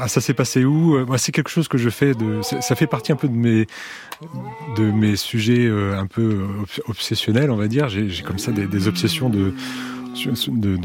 [0.00, 1.04] ah, ça s'est passé où?
[1.04, 2.14] Moi, c'est quelque chose que je fais.
[2.14, 3.66] De, ça fait partie un peu de mes
[4.78, 6.46] de mes sujets euh, un peu
[6.88, 7.90] obsessionnels, on va dire.
[7.90, 9.52] J'ai comme ça des, des obsessions de
[10.48, 10.78] de,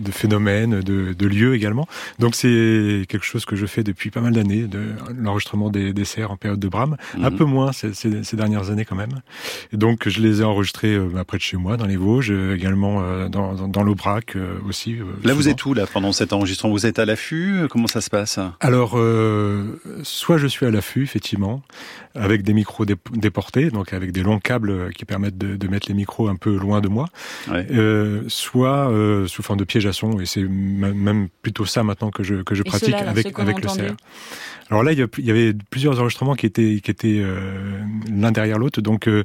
[0.00, 1.86] de, phénomènes, de, de, lieux également.
[2.18, 4.80] Donc c'est quelque chose que je fais depuis pas mal d'années, de
[5.16, 6.96] l'enregistrement des, des serres en période de Brahms.
[7.16, 7.24] -hmm.
[7.26, 9.14] Un peu moins ces, ces, ces, dernières années quand même.
[9.72, 12.56] Et donc je les ai enregistrés euh, près de chez moi, dans les Vosges, euh,
[12.58, 14.90] également euh, dans, dans, dans l'Aubrac euh, aussi.
[14.96, 15.34] là souvent.
[15.34, 16.72] vous êtes où là pendant cet enregistrement?
[16.72, 17.66] Vous êtes à l'affût?
[17.70, 18.38] Comment ça se passe?
[18.60, 21.62] Alors euh, soit je suis à l'affût effectivement,
[22.14, 22.84] avec des micros
[23.26, 26.56] déportés, donc avec des longs câbles qui permettent de, de mettre les micros un peu
[26.56, 27.06] loin de moi,
[27.50, 27.66] ouais.
[28.28, 28.80] soit
[29.26, 29.86] sous forme de piège
[30.20, 33.94] et c'est même plutôt ça maintenant que je, que je pratique avec, avec le CR.
[34.70, 38.80] Alors là, il y avait plusieurs enregistrements qui étaient, qui étaient euh, l'un derrière l'autre,
[38.80, 39.24] donc, euh,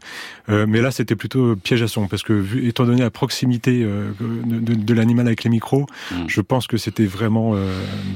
[0.49, 3.83] euh, mais là c'était plutôt piège à son parce que vu, étant donné la proximité
[3.83, 6.23] euh, de, de, de l'animal avec les micros, Hmm.
[6.23, 6.29] mm.
[6.29, 7.55] je pense que c'était vraiment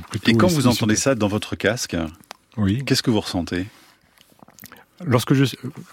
[0.10, 0.32] plutôt.
[0.32, 1.96] Et quand vous entendez ça dans votre casque,
[2.58, 3.66] oui, qu'est-ce que vous ressentez?
[5.06, 5.46] Lorsque je,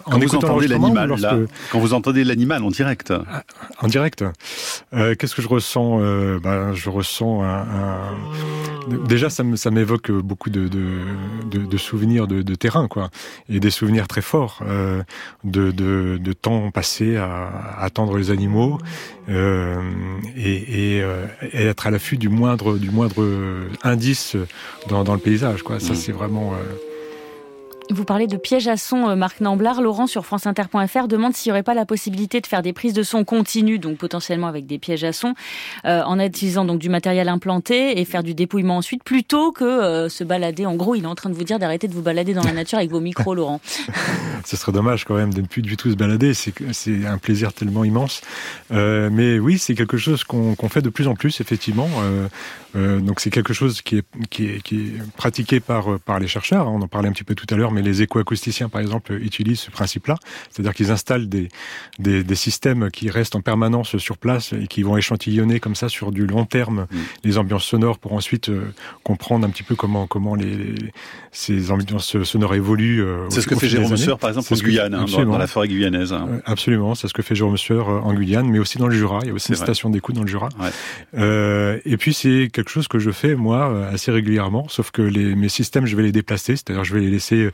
[0.04, 1.26] quand vous entendez l'animal, lorsque...
[1.70, 3.12] quand vous entendez l'animal en direct,
[3.80, 4.24] en direct,
[4.94, 7.98] euh, qu'est-ce que je ressens euh, ben, je ressens un, un...
[9.06, 11.02] déjà ça m'évoque beaucoup de, de,
[11.50, 13.10] de, de souvenirs de, de, terrain, quoi,
[13.48, 15.02] et des souvenirs très forts euh,
[15.44, 18.78] de, de, de, temps passé à, à attendre les animaux
[19.28, 19.80] euh,
[20.36, 21.04] et, et,
[21.52, 23.24] et, être à l'affût du moindre, du moindre
[23.84, 24.36] indice
[24.88, 25.78] dans, dans le paysage, quoi.
[25.78, 25.96] Ça, mmh.
[25.96, 26.54] c'est vraiment
[27.90, 29.80] vous parlez de piège à son, Marc Namblard.
[29.80, 33.02] Laurent sur franceinter.fr demande s'il n'y aurait pas la possibilité de faire des prises de
[33.02, 35.34] son continues, donc potentiellement avec des pièges à son,
[35.84, 40.08] euh, en utilisant donc du matériel implanté et faire du dépouillement ensuite, plutôt que euh,
[40.08, 40.66] se balader.
[40.66, 42.52] En gros, il est en train de vous dire d'arrêter de vous balader dans la
[42.52, 43.60] nature avec vos micros, Laurent.
[44.44, 46.32] Ce serait dommage quand même de ne plus du tout se balader.
[46.34, 48.20] C'est un plaisir tellement immense.
[48.72, 51.88] Euh, mais oui, c'est quelque chose qu'on qu fait de plus en plus, effectivement.
[52.76, 56.68] Donc c'est quelque chose qui est, qui est, qui est pratiqué par, par les chercheurs.
[56.68, 59.60] On en parlait un petit peu tout à l'heure mais les écoacousticiens, par exemple, utilisent
[59.60, 60.16] ce principe-là.
[60.50, 61.48] C'est-à-dire qu'ils installent des,
[61.98, 65.88] des, des, systèmes qui restent en permanence sur place et qui vont échantillonner comme ça
[65.88, 66.96] sur du long terme mmh.
[67.24, 70.92] les ambiances sonores pour ensuite euh, comprendre un petit peu comment, comment les, les
[71.36, 73.04] ces ambiances sonores évoluent.
[73.04, 75.46] Euh, c'est ce que fait Jérôme Sueur, par exemple, en Guyane, hein, dans, dans, la
[75.46, 76.12] forêt guyanaise.
[76.14, 79.18] Euh, absolument, c'est ce que fait Jérôme Sueur en Guyane, mais aussi dans le Jura.
[79.22, 80.48] Il y a aussi une station d'écoute dans le Jura.
[80.58, 80.70] Ouais.
[81.18, 85.34] Euh, et puis, c'est quelque chose que je fais, moi, assez régulièrement, sauf que les,
[85.34, 87.50] mes systèmes, je vais les déplacer, c'est-à-dire je vais les laisser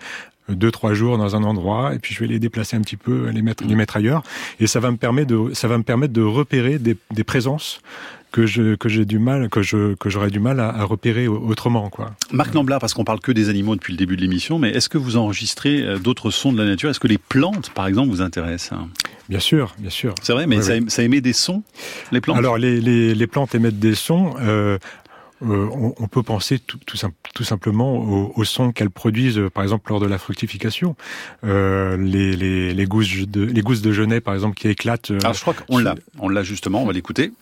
[0.48, 3.28] deux trois jours dans un endroit et puis je vais les déplacer un petit peu
[3.28, 4.22] les mettre les mettre ailleurs
[4.58, 7.80] et ça va me permettre de ça va me permettre de repérer des, des présences
[8.32, 11.28] que je que j'ai du mal que je que j'aurais du mal à, à, repérer
[11.28, 12.14] autrement quoi.
[12.32, 14.88] Marc Namblard parce qu'on parle que des animaux depuis le début de l'émission mais est-ce
[14.88, 16.90] que vous enregistrez d'autres sons de la nature?
[16.90, 18.78] Est-ce que les plantes par exemple vous intéressent?
[19.28, 20.14] Bien sûr, bien sûr.
[20.22, 20.84] C'est vrai mais oui, ça, oui.
[20.88, 21.62] ça émet des sons
[22.10, 22.38] les plantes?
[22.38, 24.78] Alors les les, les plantes émettent des sons euh,
[25.42, 26.96] euh, on, on, peut penser tout, tout,
[27.34, 30.96] tout simplement aux, aux sons qu'elles produisent, euh, par exemple lors de la fructification.
[31.44, 35.10] Euh, les, les, les, gousses de, les gousses de genêt, par exemple, qui éclatent.
[35.10, 36.82] Alors Ah, je crois qu'on l'a, on l'a justement.
[36.82, 37.32] On va l'écouter.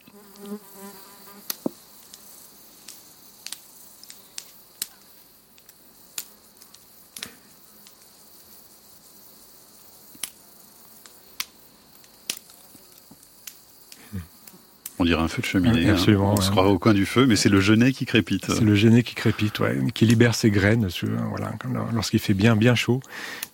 [15.00, 15.80] On dirait un feu de cheminée.
[15.80, 16.28] Oui, absolument.
[16.28, 16.34] Hein.
[16.34, 16.44] On ouais.
[16.44, 18.52] se croirait au coin du feu, mais c'est le genêt qui crépite.
[18.52, 20.88] C'est le genêt qui crépite, ouais, qui libère ses graines,
[21.30, 21.52] voilà,
[21.94, 23.00] lorsqu'il fait bien bien chaud.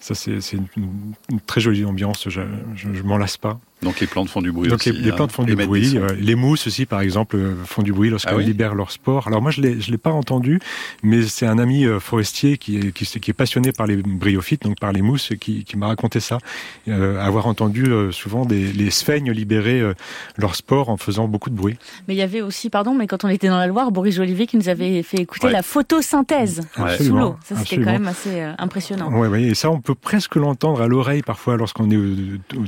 [0.00, 2.28] Ça, c'est une, une, très jolie ambiance.
[2.28, 2.40] Je,
[2.74, 3.60] je, je m'en lasse pas.
[3.86, 4.92] Donc les plantes font du bruit Donc aussi.
[4.92, 5.96] les, les plantes font du bruit.
[5.96, 9.28] Euh, les mousses aussi, par exemple, font du bruit lorsqu'elles ah oui libèrent leur spore.
[9.28, 10.60] Alors moi, je l'ai, je l'ai pas entendu,
[11.02, 14.62] mais c'est un ami euh, forestier qui est, qui, qui, est passionné par les bryophytes,
[14.62, 16.38] donc par les mousses, qui, qui m'a raconté ça.
[16.88, 19.94] Euh, avoir entendu euh, souvent des, les sphènes libérer euh,
[20.36, 21.76] leur spore en faisant beaucoup de bruit.
[22.08, 24.46] Mais il y avait aussi, pardon, mais quand on était dans la Loire, Boris Jolivet
[24.46, 25.52] qui nous avait fait écouter Ouais.
[25.52, 26.96] la photosynthèse Ouais.
[26.98, 27.36] sous l'eau.
[27.44, 29.10] Ça, c'était quand même assez euh, impressionnant.
[29.12, 31.98] Ouais, et ça, on peut presque l'entendre à l'oreille parfois lorsqu'on est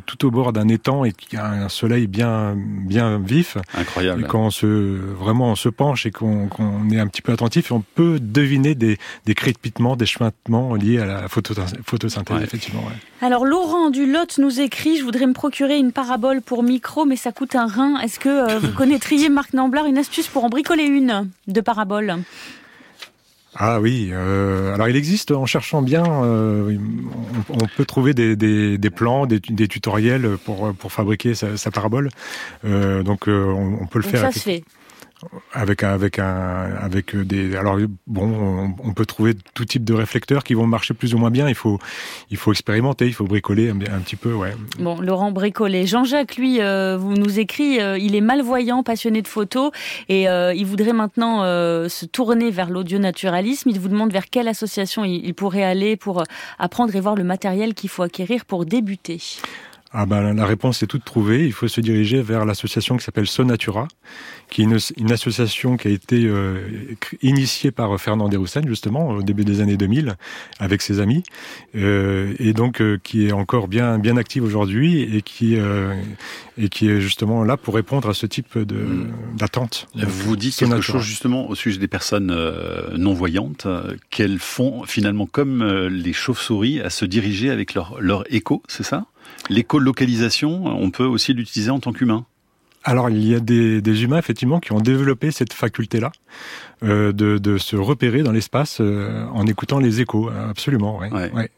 [0.07, 3.57] tout au bord d'un étang et qu'il y a un soleil bien, bien vif.
[3.75, 4.23] Incroyable.
[4.23, 7.33] Et quand on se, vraiment on se penche et qu'on qu'on est un petit peu
[7.33, 12.45] attentif, on peut deviner des, des crépitements, des chuintements liés à la photo, photosynthèse, Ouais.
[12.45, 12.83] effectivement.
[12.83, 12.95] ouais.
[13.21, 17.17] Alors Laurent du Lot nous écrit, je voudrais me procurer une parabole pour micro, mais
[17.17, 17.99] ça coûte un rein.
[18.01, 22.17] Est-ce que euh, vous connaîtriez, Marc Namblard, une astuce pour en bricoler une de parabole
[23.57, 26.77] Ah oui, euh, alors il existe, en cherchant bien, euh,
[27.49, 31.57] on, on, peut trouver des, des, des plans, des, des, tutoriels pour, pour fabriquer sa,
[31.57, 32.11] sa parabole.
[32.65, 34.21] Euh, donc on, on, peut le donc faire.
[34.21, 34.65] Ça se fait
[35.53, 37.57] avec avec un, avec des.
[37.57, 41.31] Alors bon, on, peut trouver tout type de réflecteurs qui vont marcher plus ou moins
[41.31, 41.49] bien.
[41.49, 41.79] Il faut,
[42.31, 44.55] il faut expérimenter, il faut bricoler un, petit peu, ouais.
[44.79, 45.87] Bon, Laurent bricoler.
[45.87, 49.73] Jean-Jacques, lui, euh, vous nous écrit, euh, il est malvoyant, passionné de photos,
[50.09, 53.71] et euh, il voudrait maintenant se tourner vers l'audio-naturalisme.
[53.71, 56.23] Il vous demande vers quelle association il pourrait aller pour
[56.59, 59.21] apprendre et voir le matériel qu'il faut acquérir pour débuter.
[59.93, 61.47] Ah ben, la réponse est toute trouvée.
[61.47, 63.89] Il faut se diriger vers l'association qui s'appelle Sonatura,
[64.51, 69.23] qui est une, une, association qui a été euh, initiée par Fernand Desroussen, justement, au
[69.23, 70.17] début des années 2000,
[70.59, 71.23] avec ses amis,
[71.75, 75.95] euh, et donc euh, qui est encore bien, bien active aujourd'hui et qui, euh,
[76.59, 79.13] et qui est justement là pour répondre à ce type de, mmh.
[79.39, 79.89] d'attente.
[79.95, 80.81] Vous dites Sonatura.
[80.81, 83.67] quelque chose justement au sujet des personnes euh, non-voyantes,
[84.11, 89.07] qu'elles font finalement comme les chauves-souris à se diriger avec leur, leur écho, c'est ça?
[89.49, 92.27] L'écolocalisation, on peut aussi l'utiliser en tant qu'humain
[92.85, 96.13] alors il y a des, des, humains effectivement qui ont développé cette faculté-là
[96.85, 100.97] euh, de, de, se repérer dans l'espace euh, en écoutant les échos, absolument.
[100.99, 101.31] Ouais, ouais.
[101.33, 101.51] Ouais.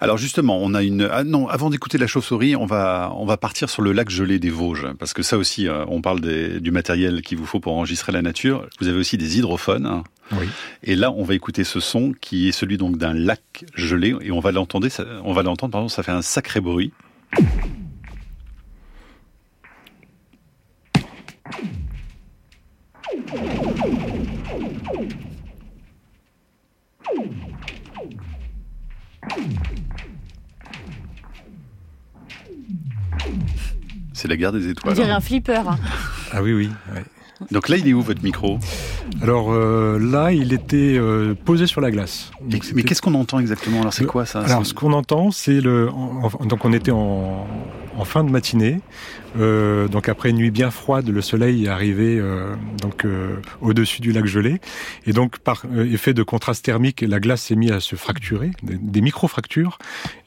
[0.00, 3.36] Alors justement, on a une ah non, avant d'écouter la chauve-souris, on va on va
[3.36, 6.60] partir sur le lac gelé des Vosges parce que ça aussi euh, on parle des,
[6.60, 8.66] du matériel qu'il vous faut pour enregistrer la nature.
[8.80, 10.02] Vous avez aussi des hydrophones.
[10.30, 10.36] Hein.
[10.40, 10.48] Oui.
[10.82, 14.30] Et là, on va écouter ce son qui est celui donc d'un lac gelé et
[14.30, 14.88] on va l'entendre
[15.24, 16.92] on va l'entendre pardon, ça fait un sacré bruit.
[34.12, 34.92] C'est la guerre des étoiles.
[34.92, 35.66] On dirait un flipper.
[35.66, 35.78] Hein.
[36.30, 36.68] Ah oui, oui.
[36.92, 37.04] Ouais.
[37.50, 38.58] Donc là, il est où votre micro
[39.22, 42.30] Alors euh, là, il était euh, posé sur la glace.
[42.42, 45.60] Donc, mais qu'est-ce qu'on entend exactement Alors c'est quoi ça Alors ce qu'on entend, c'est
[45.60, 45.88] le.
[46.44, 47.46] Donc on était en,
[47.96, 48.80] en fin de matinée.
[49.38, 54.00] Euh, donc après une nuit bien froide, le soleil est arrivé euh, donc euh, au-dessus
[54.00, 54.60] du lac gelé,
[55.06, 58.50] et donc par euh, effet de contraste thermique, la glace s'est mise à se fracturer,
[58.62, 59.78] des, des micro-fractures,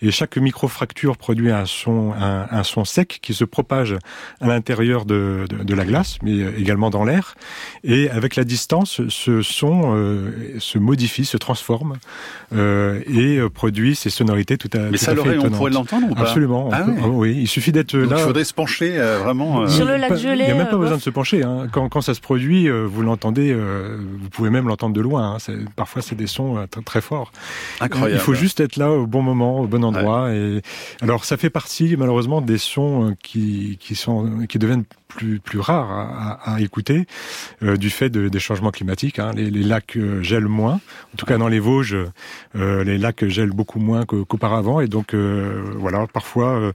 [0.02, 3.96] et chaque micro-fracture produit un son, un, un, son sec qui se propage
[4.42, 7.36] à l'intérieur de, de, de, la glace, mais également dans l'air,
[7.84, 11.98] et avec la distance, ce son euh, se modifie, se transforme
[12.56, 15.46] et produit ces sonorités tout à, mais tout ça, à fait étonnantes.
[15.46, 16.22] on pourrait l'entendre ou pas?
[16.22, 16.70] Absolument.
[16.72, 17.02] Ah ouais.
[17.08, 18.18] oui, il suffit d'être là.
[18.20, 19.62] Il faudrait se pencher euh, vraiment.
[19.62, 19.68] Euh...
[19.68, 20.44] Sur le lac gelé.
[20.44, 21.44] Il n'y a même pas euh, besoin de se pencher.
[21.44, 21.68] Hein.
[21.72, 25.36] Quand, quand, ça se produit, euh, vous l'entendez, euh, vous pouvez même l'entendre de loin.
[25.36, 25.54] Hein.
[25.76, 27.32] Parfois, c'est des sons euh, très, très forts.
[27.80, 28.20] Incroyable.
[28.20, 30.26] Il faut juste être là au bon moment, au bon endroit.
[30.26, 30.38] Ouais.
[30.38, 30.62] Et
[31.02, 36.40] alors, ça fait partie malheureusement des sons qui, qui sont, qui deviennent plus, plus rares
[36.44, 37.06] à, écouter
[37.64, 39.20] euh, du fait de, des changements climatiques.
[39.20, 39.32] Hein.
[39.36, 40.80] Les, les, lacs gèlent moins.
[41.14, 41.98] En tout cas, dans les Vosges,
[42.56, 44.80] euh, les lacs gèlent beaucoup moins qu'auparavant.
[44.80, 46.72] Et donc, euh, voilà, parfois,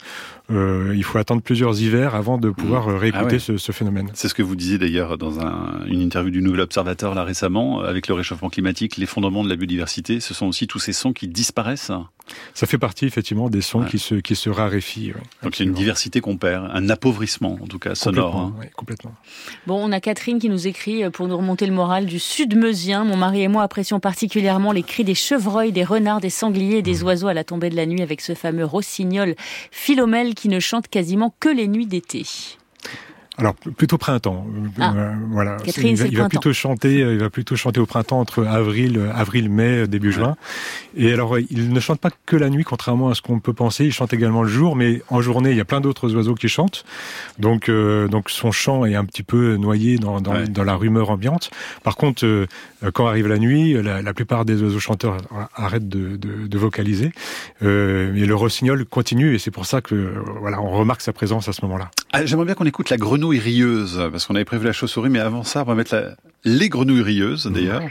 [0.51, 3.39] euh, il faut attendre plusieurs hivers avant de pouvoir réécouter ah ouais.
[3.39, 4.09] ce, ce, phénomène.
[4.15, 7.81] C'est ce que vous disiez d'ailleurs dans un, une interview du Nouvel Observateur là récemment.
[7.81, 11.29] Avec le réchauffement climatique, l'effondrement de la biodiversité, ce sont aussi tous ces sons qui
[11.29, 11.93] disparaissent.
[12.55, 13.89] Ça fait partie effectivement des sons ouais.
[13.89, 15.13] qui, se, qui se raréfient.
[15.13, 18.33] Ouais, Donc il y a une diversité qu'on perd, un appauvrissement en tout cas sonore.
[18.33, 18.71] Complètement, hein.
[18.77, 19.15] complètement.
[19.67, 23.05] Bon, on a Catherine qui nous écrit pour nous remonter le moral du sud meusien.
[23.05, 26.83] Mon mari et moi apprécions particulièrement les cris des chevreuils, des renards, des sangliers et
[26.83, 27.07] des mmh.
[27.07, 29.35] oiseaux à la tombée de la nuit avec ce fameux rossignol
[29.71, 32.25] Philomèle qui ne chante quasiment que les nuits d'été.
[33.39, 34.47] Alors plutôt printemps.
[34.81, 34.93] Ah.
[34.97, 35.57] Euh, voilà.
[35.57, 36.29] Catherine, il va, il va printemps.
[36.29, 36.99] plutôt chanter.
[36.99, 40.15] Il va plutôt chanter au printemps entre avril, avril, mai, début ouais.
[40.15, 40.37] juin.
[40.97, 43.85] Et alors il ne chante pas que la nuit, contrairement à ce qu'on peut penser.
[43.85, 46.49] Il chante également le jour, mais en journée il y a plein d'autres oiseaux qui
[46.49, 46.85] chantent.
[47.39, 50.49] Donc euh, donc son chant est un petit peu noyé dans dans, ouais.
[50.49, 51.51] dans la rumeur ambiante.
[51.85, 52.47] Par contre, euh,
[52.93, 55.17] quand arrive la nuit, la, la, plupart des oiseaux chanteurs
[55.55, 57.13] arrêtent de, de, de vocaliser.
[57.63, 61.49] Euh, mais le rossignol continue et c'est pour ça que voilà on remarque sa présence
[61.49, 61.91] à ce moment-là.
[62.13, 65.19] Ah, J'aimerais bien qu'on écoute la grenouille rieuse, parce qu'on avait prévu la chauve-souris, mais
[65.19, 66.17] avant ça, on va mettre la...
[66.45, 67.83] les grenouilles rieuses, d'ailleurs.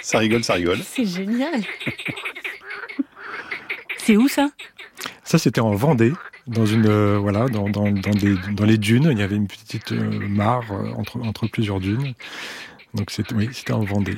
[0.00, 0.78] ça rigole, ça rigole.
[0.82, 1.62] C'est génial.
[3.98, 4.48] C'est où ça?
[5.24, 6.14] Ça, c'était en Vendée,
[6.46, 9.10] dans une euh, voilà, dans, dans, dans, des, dans les dunes.
[9.12, 12.14] Il y avait une petite euh, mare euh, entre, entre plusieurs dunes.
[12.94, 14.16] Donc c'était oui, c'était en Vendée.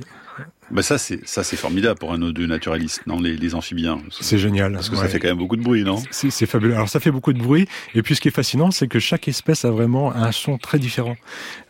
[0.71, 4.01] Bah ça c'est ça c'est formidable pour un audio naturaliste, non les, les amphibiens.
[4.21, 4.73] C'est génial.
[4.73, 6.03] Parce que ça fait quand même beaucoup de bruit, non?
[6.11, 6.75] C'est fabuleux.
[6.75, 7.67] Alors ça fait beaucoup de bruit.
[7.95, 10.79] Et puis ce qui est fascinant, c'est que chaque espèce a vraiment un son très
[10.79, 11.17] différent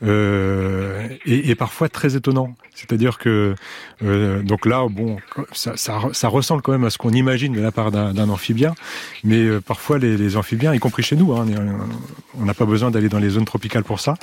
[0.02, 2.54] euh, et, et, parfois très étonnant.
[2.74, 3.54] C'est-à-dire que
[4.02, 5.18] euh, donc là, bon,
[5.52, 8.74] ça, ça, ça, ressemble quand même à ce qu'on imagine de la part d'un amphibien,
[9.24, 11.46] mais euh, parfois les, les, amphibiens, y compris chez nous, hein,
[12.38, 14.14] on n'a pas besoin d'aller dans les zones tropicales pour ça,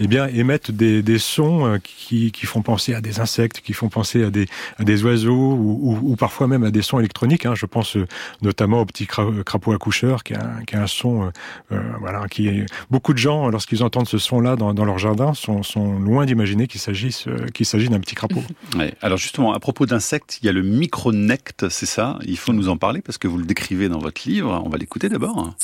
[0.00, 3.74] eh bien émettent des, des sons euh, qui, qui, font penser à des insectes, qui
[3.74, 4.46] font penser à des,
[4.78, 7.46] à des oiseaux ou, ou, ou, parfois même à des sons électroniques.
[7.46, 7.54] Hein.
[7.54, 8.06] Je pense euh,
[8.42, 11.30] notamment au petit crapaud accoucheur qui a, qui a un son,
[11.72, 15.34] euh, voilà, qui est beaucoup de gens lorsqu'ils entendent ce son-là dans, dans, leur jardin
[15.34, 17.16] sont, sont loin d'imaginer qu'il s'agit
[17.54, 18.42] qu'il s'agit d'un petit crapaud.
[18.76, 18.94] Ouais.
[19.00, 22.18] Alors justement, à propos d'insectes, il y a le micronecte, c'est ça?
[22.24, 24.62] Il faut nous en parler parce que vous le décrivez dans votre livre.
[24.64, 25.54] On va l'écouter d'abord.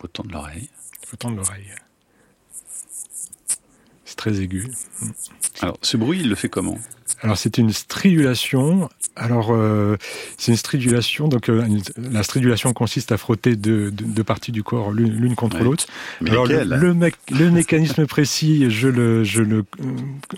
[0.00, 0.68] Faut tendre l'oreille.
[1.06, 1.66] Faut tendre l'oreille.
[5.60, 6.78] Alors, ce bruit, il le fait comment?
[7.22, 8.88] Alors c'est une stridulation.
[9.16, 9.96] Alors euh,
[10.38, 11.28] c'est une stridulation.
[11.28, 15.64] Donc euh, la stridulation consiste à frotter deux, deux, parties du corps l'une contre ouais.
[15.64, 15.86] l'autre.
[16.26, 16.94] Alors le, le,
[17.30, 19.64] le, mécanisme précis, je le, je le,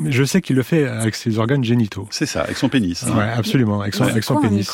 [0.05, 2.07] je sais qu'il le fait avec ses organes génitaux.
[2.11, 3.05] C'est ça, avec son pénis.
[3.05, 3.17] Hein.
[3.17, 4.71] Ouais, absolument, avec son, avec son pénis.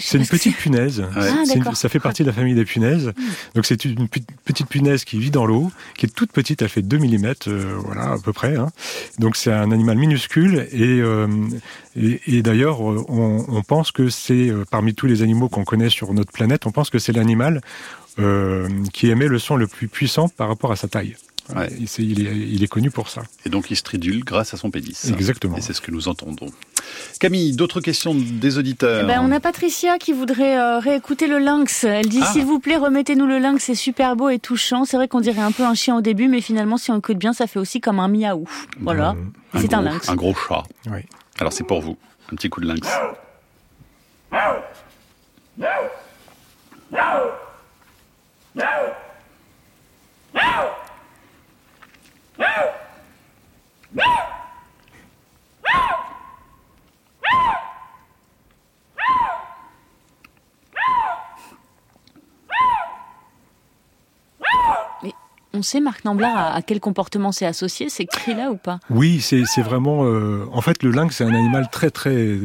[0.00, 1.04] C'est une petite punaise.
[1.14, 3.12] Ah, une, ça fait partie de la famille des punaises.
[3.54, 6.62] Donc c'est une petite punaise qui vit dans l'eau, qui est toute petite.
[6.62, 8.56] Elle fait 2 mm, euh, voilà à peu près.
[8.56, 8.68] Hein.
[9.18, 11.26] Donc c'est un animal minuscule et euh,
[11.96, 16.12] et, d'ailleurs, on, on, pense que c'est euh, parmi tous les animaux qu'on connaît sur
[16.12, 17.60] notre planète, on pense que c'est l'animal
[18.18, 21.16] euh, qui émet le son le plus puissant par rapport à sa taille.
[21.54, 21.68] Ouais.
[21.78, 23.22] Il, est, il, est, il, est, connu pour ça.
[23.44, 25.10] Et donc il stridule grâce à son pénis.
[25.10, 25.58] Exactement.
[25.58, 26.46] Et c'est ce que nous entendons.
[27.20, 31.38] Camille, d'autres questions des auditeurs eh ben, On a Patricia qui voudrait euh, réécouter le
[31.38, 31.84] lynx.
[31.84, 32.32] Elle dit ah.
[32.32, 34.84] s'il vous plaît, remettez-nous le lynx, c'est super beau et touchant.
[34.84, 37.18] C'est vrai qu'on dirait un peu un chien au début, mais finalement, si on écoute
[37.18, 38.46] bien, ça fait aussi comme un miaou.
[38.80, 39.12] Voilà.
[39.12, 39.32] Mmh.
[39.60, 40.08] C'est un, un lynx.
[40.08, 40.62] Un gros chat.
[40.86, 41.00] Oui.
[41.38, 41.96] Alors c'est pour vous.
[42.32, 42.88] Un petit coup de lynx.
[52.36, 52.44] Woo!
[53.94, 54.02] Woo!
[55.62, 55.96] Woo!
[57.22, 57.73] Woo!
[65.56, 68.80] On sait, Marc Namblard, à, à quel comportement c'est associé, ces cris-là ou pas?
[68.90, 70.04] Oui, c'est vraiment...
[70.04, 72.38] Euh, en fait, le lynx, c'est un animal très, très,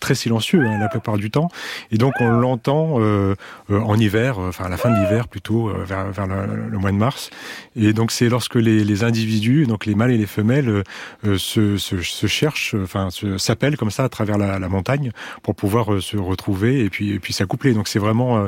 [0.00, 1.48] très silencieux, hein, la plupart du temps.
[1.90, 3.34] Et donc, on l'entend euh,
[3.70, 6.92] en hiver, enfin à la fin de l'hiver plutôt, euh, vers, vers le, le, mois
[6.92, 7.30] de mars.
[7.74, 10.68] Et donc, c'est lorsque les, les, individus, donc les mâles et les femelles,
[11.24, 15.10] euh, se, se, se, cherchent, enfin s'appellent comme ça à travers la, la, montagne
[15.42, 17.72] pour pouvoir euh, se retrouver et puis, et puis s'accoupler.
[17.72, 18.46] Donc, c'est vraiment...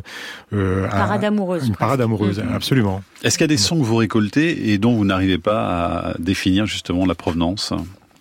[0.53, 1.67] Euh, parade amoureuse.
[1.67, 2.55] Une parade amoureuse, mmh.
[2.55, 3.03] absolument.
[3.23, 6.15] Est-ce qu'il y a des sons que vous récoltez et dont vous n'arrivez pas à
[6.19, 7.73] définir justement la provenance.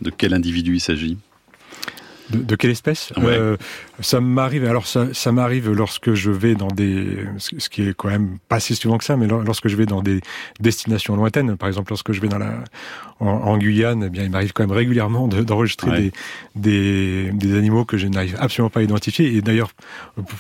[0.01, 1.17] De quel individu il s'agit?
[2.29, 3.12] De, de, quelle espèce?
[3.17, 3.23] Ouais.
[3.27, 3.57] euh,
[3.99, 4.65] Ça m'arrive.
[4.65, 8.60] Alors ça, ça m'arrive lorsque je vais dans des, ce qui est quand même pas
[8.60, 10.19] si souvent que ça, mais lorsque je vais dans des
[10.60, 11.58] destinations lointaines.
[11.58, 12.63] Par exemple, lorsque je vais dans la,
[13.19, 16.12] en, en Guyane, eh bien, il m'arrive quand même régulièrement d'enregistrer de, ouais.
[16.56, 19.36] des, des, des, animaux que je n'arrive absolument pas à identifier.
[19.36, 19.71] Et d'ailleurs,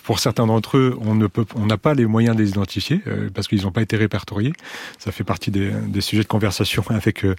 [0.03, 3.01] pour certains d'entre eux, on ne peut, on n'a pas les moyens de les identifier
[3.07, 4.53] euh, parce qu'ils n'ont pas été répertoriés.
[4.99, 7.35] Ça fait partie des, des sujets de conversation avec euh,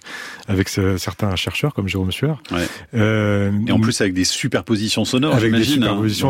[0.47, 2.41] avec ce, certains chercheurs comme Jérôme Sueur.
[2.51, 2.67] Ouais.
[2.95, 5.63] Euh, et en plus avec des superpositions sonores, avec des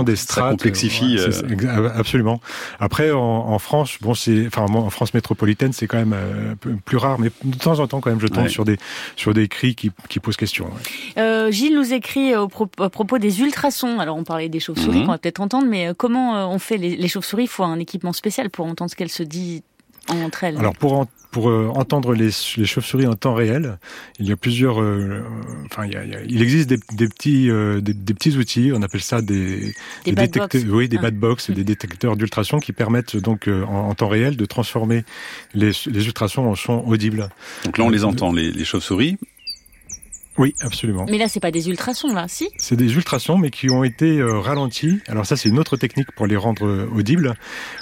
[0.04, 1.18] des strates, ça complexifie.
[1.18, 1.90] Ouais, euh...
[1.96, 2.42] absolument.
[2.80, 6.98] Après, en, en France, bon, c'est, enfin, en France métropolitaine, c'est quand même euh, plus
[6.98, 8.50] rare, mais de temps en temps, quand même, je tombe ouais.
[8.50, 8.78] sur des
[9.16, 10.66] sur des cris qui, qui posent question.
[10.66, 11.22] Ouais.
[11.22, 14.00] Euh, Gilles nous écrit au, pro au, propos des ultrasons.
[14.00, 15.06] Alors, on parlait des chauves-souris mm -hmm.
[15.06, 17.44] qu'on va peut-être entendre, mais comment on fait les, les chauves-souris?
[17.44, 19.62] Il faut un équipement spécial pour entendre ce qu'elles se disent
[20.08, 20.58] entre elles.
[20.58, 21.06] Alors, pour en
[21.36, 23.78] pour euh, entendre les, les chauves-souris en temps réel,
[24.20, 24.82] il y a plusieurs.
[24.82, 25.22] Euh,
[25.66, 28.14] enfin, il, y a, il, y a, il, existe des, des petits euh, des, des,
[28.14, 28.72] petits outils.
[28.74, 29.74] On appelle ça des,
[30.06, 30.62] des, des détecteurs.
[30.70, 31.02] Oui, des ah.
[31.02, 35.04] bad box, des détecteurs d'ultrasons qui permettent donc en, en, temps réel de transformer
[35.54, 37.28] les, les ultrasons en sons audibles.
[37.66, 39.18] Donc là, on les entend les, les chauves-souris.
[40.38, 41.06] Oui, absolument.
[41.10, 42.50] Mais là, c'est pas des ultrasons, là, si?
[42.58, 45.00] C'est des ultrasons, mais qui ont été euh, ralentis.
[45.08, 47.36] Alors ça, c'est une autre technique pour les rendre euh, audibles.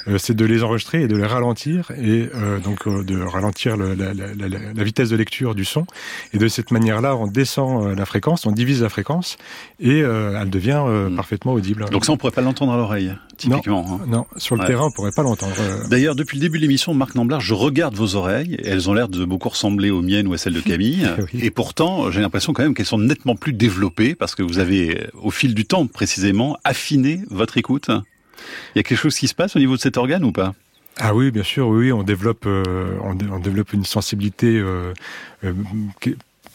[0.08, 3.76] Euh, c'est de les enregistrer et de les ralentir, et euh, donc euh, de ralentir
[3.76, 5.88] le, la, la, la, la, vitesse de lecture du son.
[6.34, 9.38] Et de cette manière-là, on descend euh, la fréquence, on divise la fréquence,
[9.80, 11.16] et elle devient mmh.
[11.16, 11.86] parfaitement audible.
[11.89, 13.84] Donc ça, on pourrait pas l'entendre à l'oreille, typiquement.
[13.88, 14.06] Non, hein.
[14.08, 14.67] non, sur le ouais.
[14.67, 15.54] terrain, on pourrait pas l'entendre.
[15.89, 18.93] D'ailleurs, depuis le début de l'émission, Marc Namblard, je regarde vos oreilles, et elles ont
[18.93, 21.08] l'air de beaucoup ressembler aux miennes ou à celles de Camille.
[21.34, 21.39] oui.
[21.43, 25.08] Et pourtant, j'ai l'impression quand même qu'elles sont nettement plus développées parce que vous avez,
[25.22, 27.89] au fil du temps précisément, affiné votre écoute.
[28.76, 30.54] Il y a quelque chose qui se passe au niveau de cet organe ou pas?
[31.00, 32.63] Ah oui, bien sûr, oui, on développe, euh,
[33.04, 34.93] on, dé- on développe une sensibilité euh,
[35.43, 35.54] euh,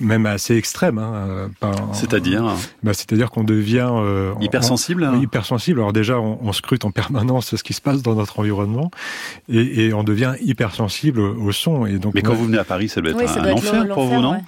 [0.01, 0.99] même assez extrême.
[0.99, 2.45] Hein, euh, C'est-à-dire
[2.83, 5.81] bah, C'est-à-dire qu'on devient euh, hypersensible on- oui, hypersensible.
[5.81, 8.91] Alors déjà, on, on scrute en permanence ce qui se passe dans notre environnement
[9.49, 11.87] et, et on devient hypersensible au son.
[11.87, 13.47] Et donc, Mais quand vous venez à Paris, ça doit être Oui, un, doit un
[13.47, 14.43] être enfer pour vous, non ouais.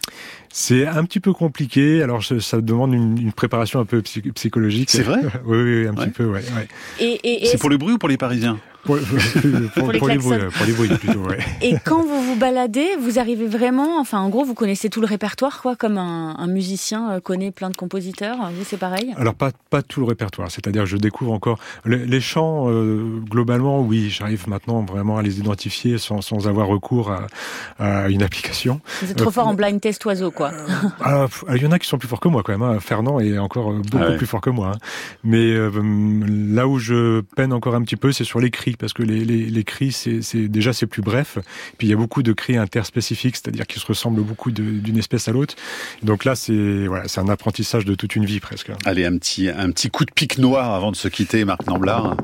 [0.52, 2.02] c'est un petit peu compliqué.
[2.02, 4.90] Alors ça, ça demande une, une préparation un peu psy- psychologique.
[4.90, 6.04] C'est vrai oui, oui, un Ouais.
[6.06, 6.42] petit peu, ouais.
[6.56, 6.68] ouais.
[7.00, 8.58] Et, et, et C'est pour le bruit ou pour les Parisiens?
[8.84, 11.20] Pour, pour- les pour les bruits, pour les bruits plutôt.
[11.20, 11.38] Ouais.
[11.62, 15.06] Et quand vous vous baladez, vous arrivez vraiment, enfin en gros, vous connaissez tout le
[15.06, 18.38] répertoire, quoi, comme un, un musicien euh, connaît plein de compositeurs.
[18.56, 19.14] Vous, c'est pareil?
[19.18, 23.80] Alors pas pas tout le répertoire, c'est-à-dire je découvre encore les, les chants euh, globalement.
[23.82, 27.26] Oui, j'arrive maintenant vraiment à les identifier sans, sans avoir recours à,
[27.78, 28.80] à une application.
[29.02, 30.52] Vous êtes trop Euh, fort en blind test oiseau, quoi.
[31.02, 32.62] Ah, Il y en a qui sont plus forts que moi quand même.
[32.62, 32.78] hein.
[32.80, 34.16] Fernand est encore euh, beaucoup Ah ouais.
[34.16, 34.72] plus fort que moi.
[34.74, 34.78] hein.
[35.22, 38.76] Mais euh, hum, là où je peine encore un petit peu, c'est sur les cris,
[38.76, 41.38] parce que les, les, les cris, c'est déjà c'est plus bref.
[41.78, 45.28] Puis il y a beaucoup de cris interspécifiques, c'est-à-dire qui se ressemblent beaucoup d'une espèce
[45.28, 45.54] à l'autre.
[46.02, 48.70] Donc là, c'est voilà, c'est un apprentissage de toute une vie presque.
[48.84, 52.16] Allez, un petit, un petit coup de pic noir avant de se quitter, Marc Namblard.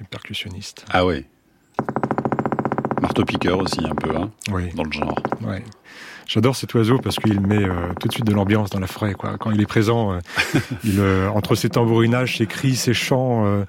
[0.00, 0.84] Les percussionnistes.
[0.90, 1.24] Ah ouais.
[3.02, 4.70] Marteau-piqueur aussi, un peu, hein, Oui.
[4.74, 5.18] dans le genre.
[5.42, 5.62] Ouais.
[6.28, 9.14] J'adore cet oiseau parce qu'il met euh, tout de suite de l'ambiance dans la forêt.
[9.14, 9.36] Quoi.
[9.40, 10.18] Quand il est présent, euh,
[10.84, 13.64] il, euh, entre ses tambourinages, ses cris, ses chants, euh,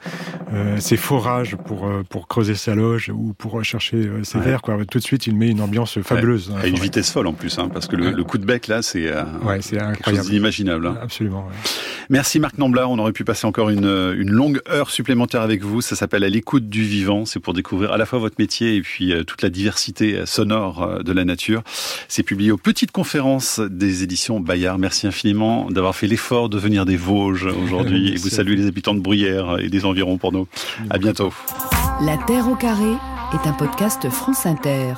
[0.54, 4.44] euh, ses forages pour, euh, pour creuser sa loge ou pour chercher euh, ses Ouais.
[4.44, 4.78] vers, quoi.
[4.92, 6.50] tout de suite, il met une ambiance fabuleuse.
[6.50, 6.84] la À une forêt.
[6.84, 8.12] vitesse folle en plus, hein, parce que le, Ouais.
[8.12, 10.28] le coup de bec là, c'est euh, Ouais, c'est quelque chose incroyable.
[10.28, 10.88] d'inimaginable.
[10.88, 10.98] hein.
[11.02, 11.46] Absolument.
[11.48, 11.54] ouais.
[12.10, 15.80] Merci Marc Namblard, on aurait pu passer encore une, une longue heure supplémentaire avec vous.
[15.82, 17.24] Ça s'appelle À l'écoute du vivant.
[17.26, 20.26] C'est pour découvrir à la fois votre métier et puis euh, toute la diversité euh,
[20.26, 21.62] sonore euh, de la nature.
[22.08, 24.80] C'est publié aux petites conférences des éditions Bayard.
[24.80, 28.68] Merci infiniment d'avoir fait l'effort de venir des Vosges aujourd'hui et vous à saluez les
[28.68, 30.48] habitants de Bruyères et des environs pour nous.
[30.90, 31.34] À bientôt.
[32.02, 32.94] La Terre au carré
[33.34, 34.94] est un podcast France Inter.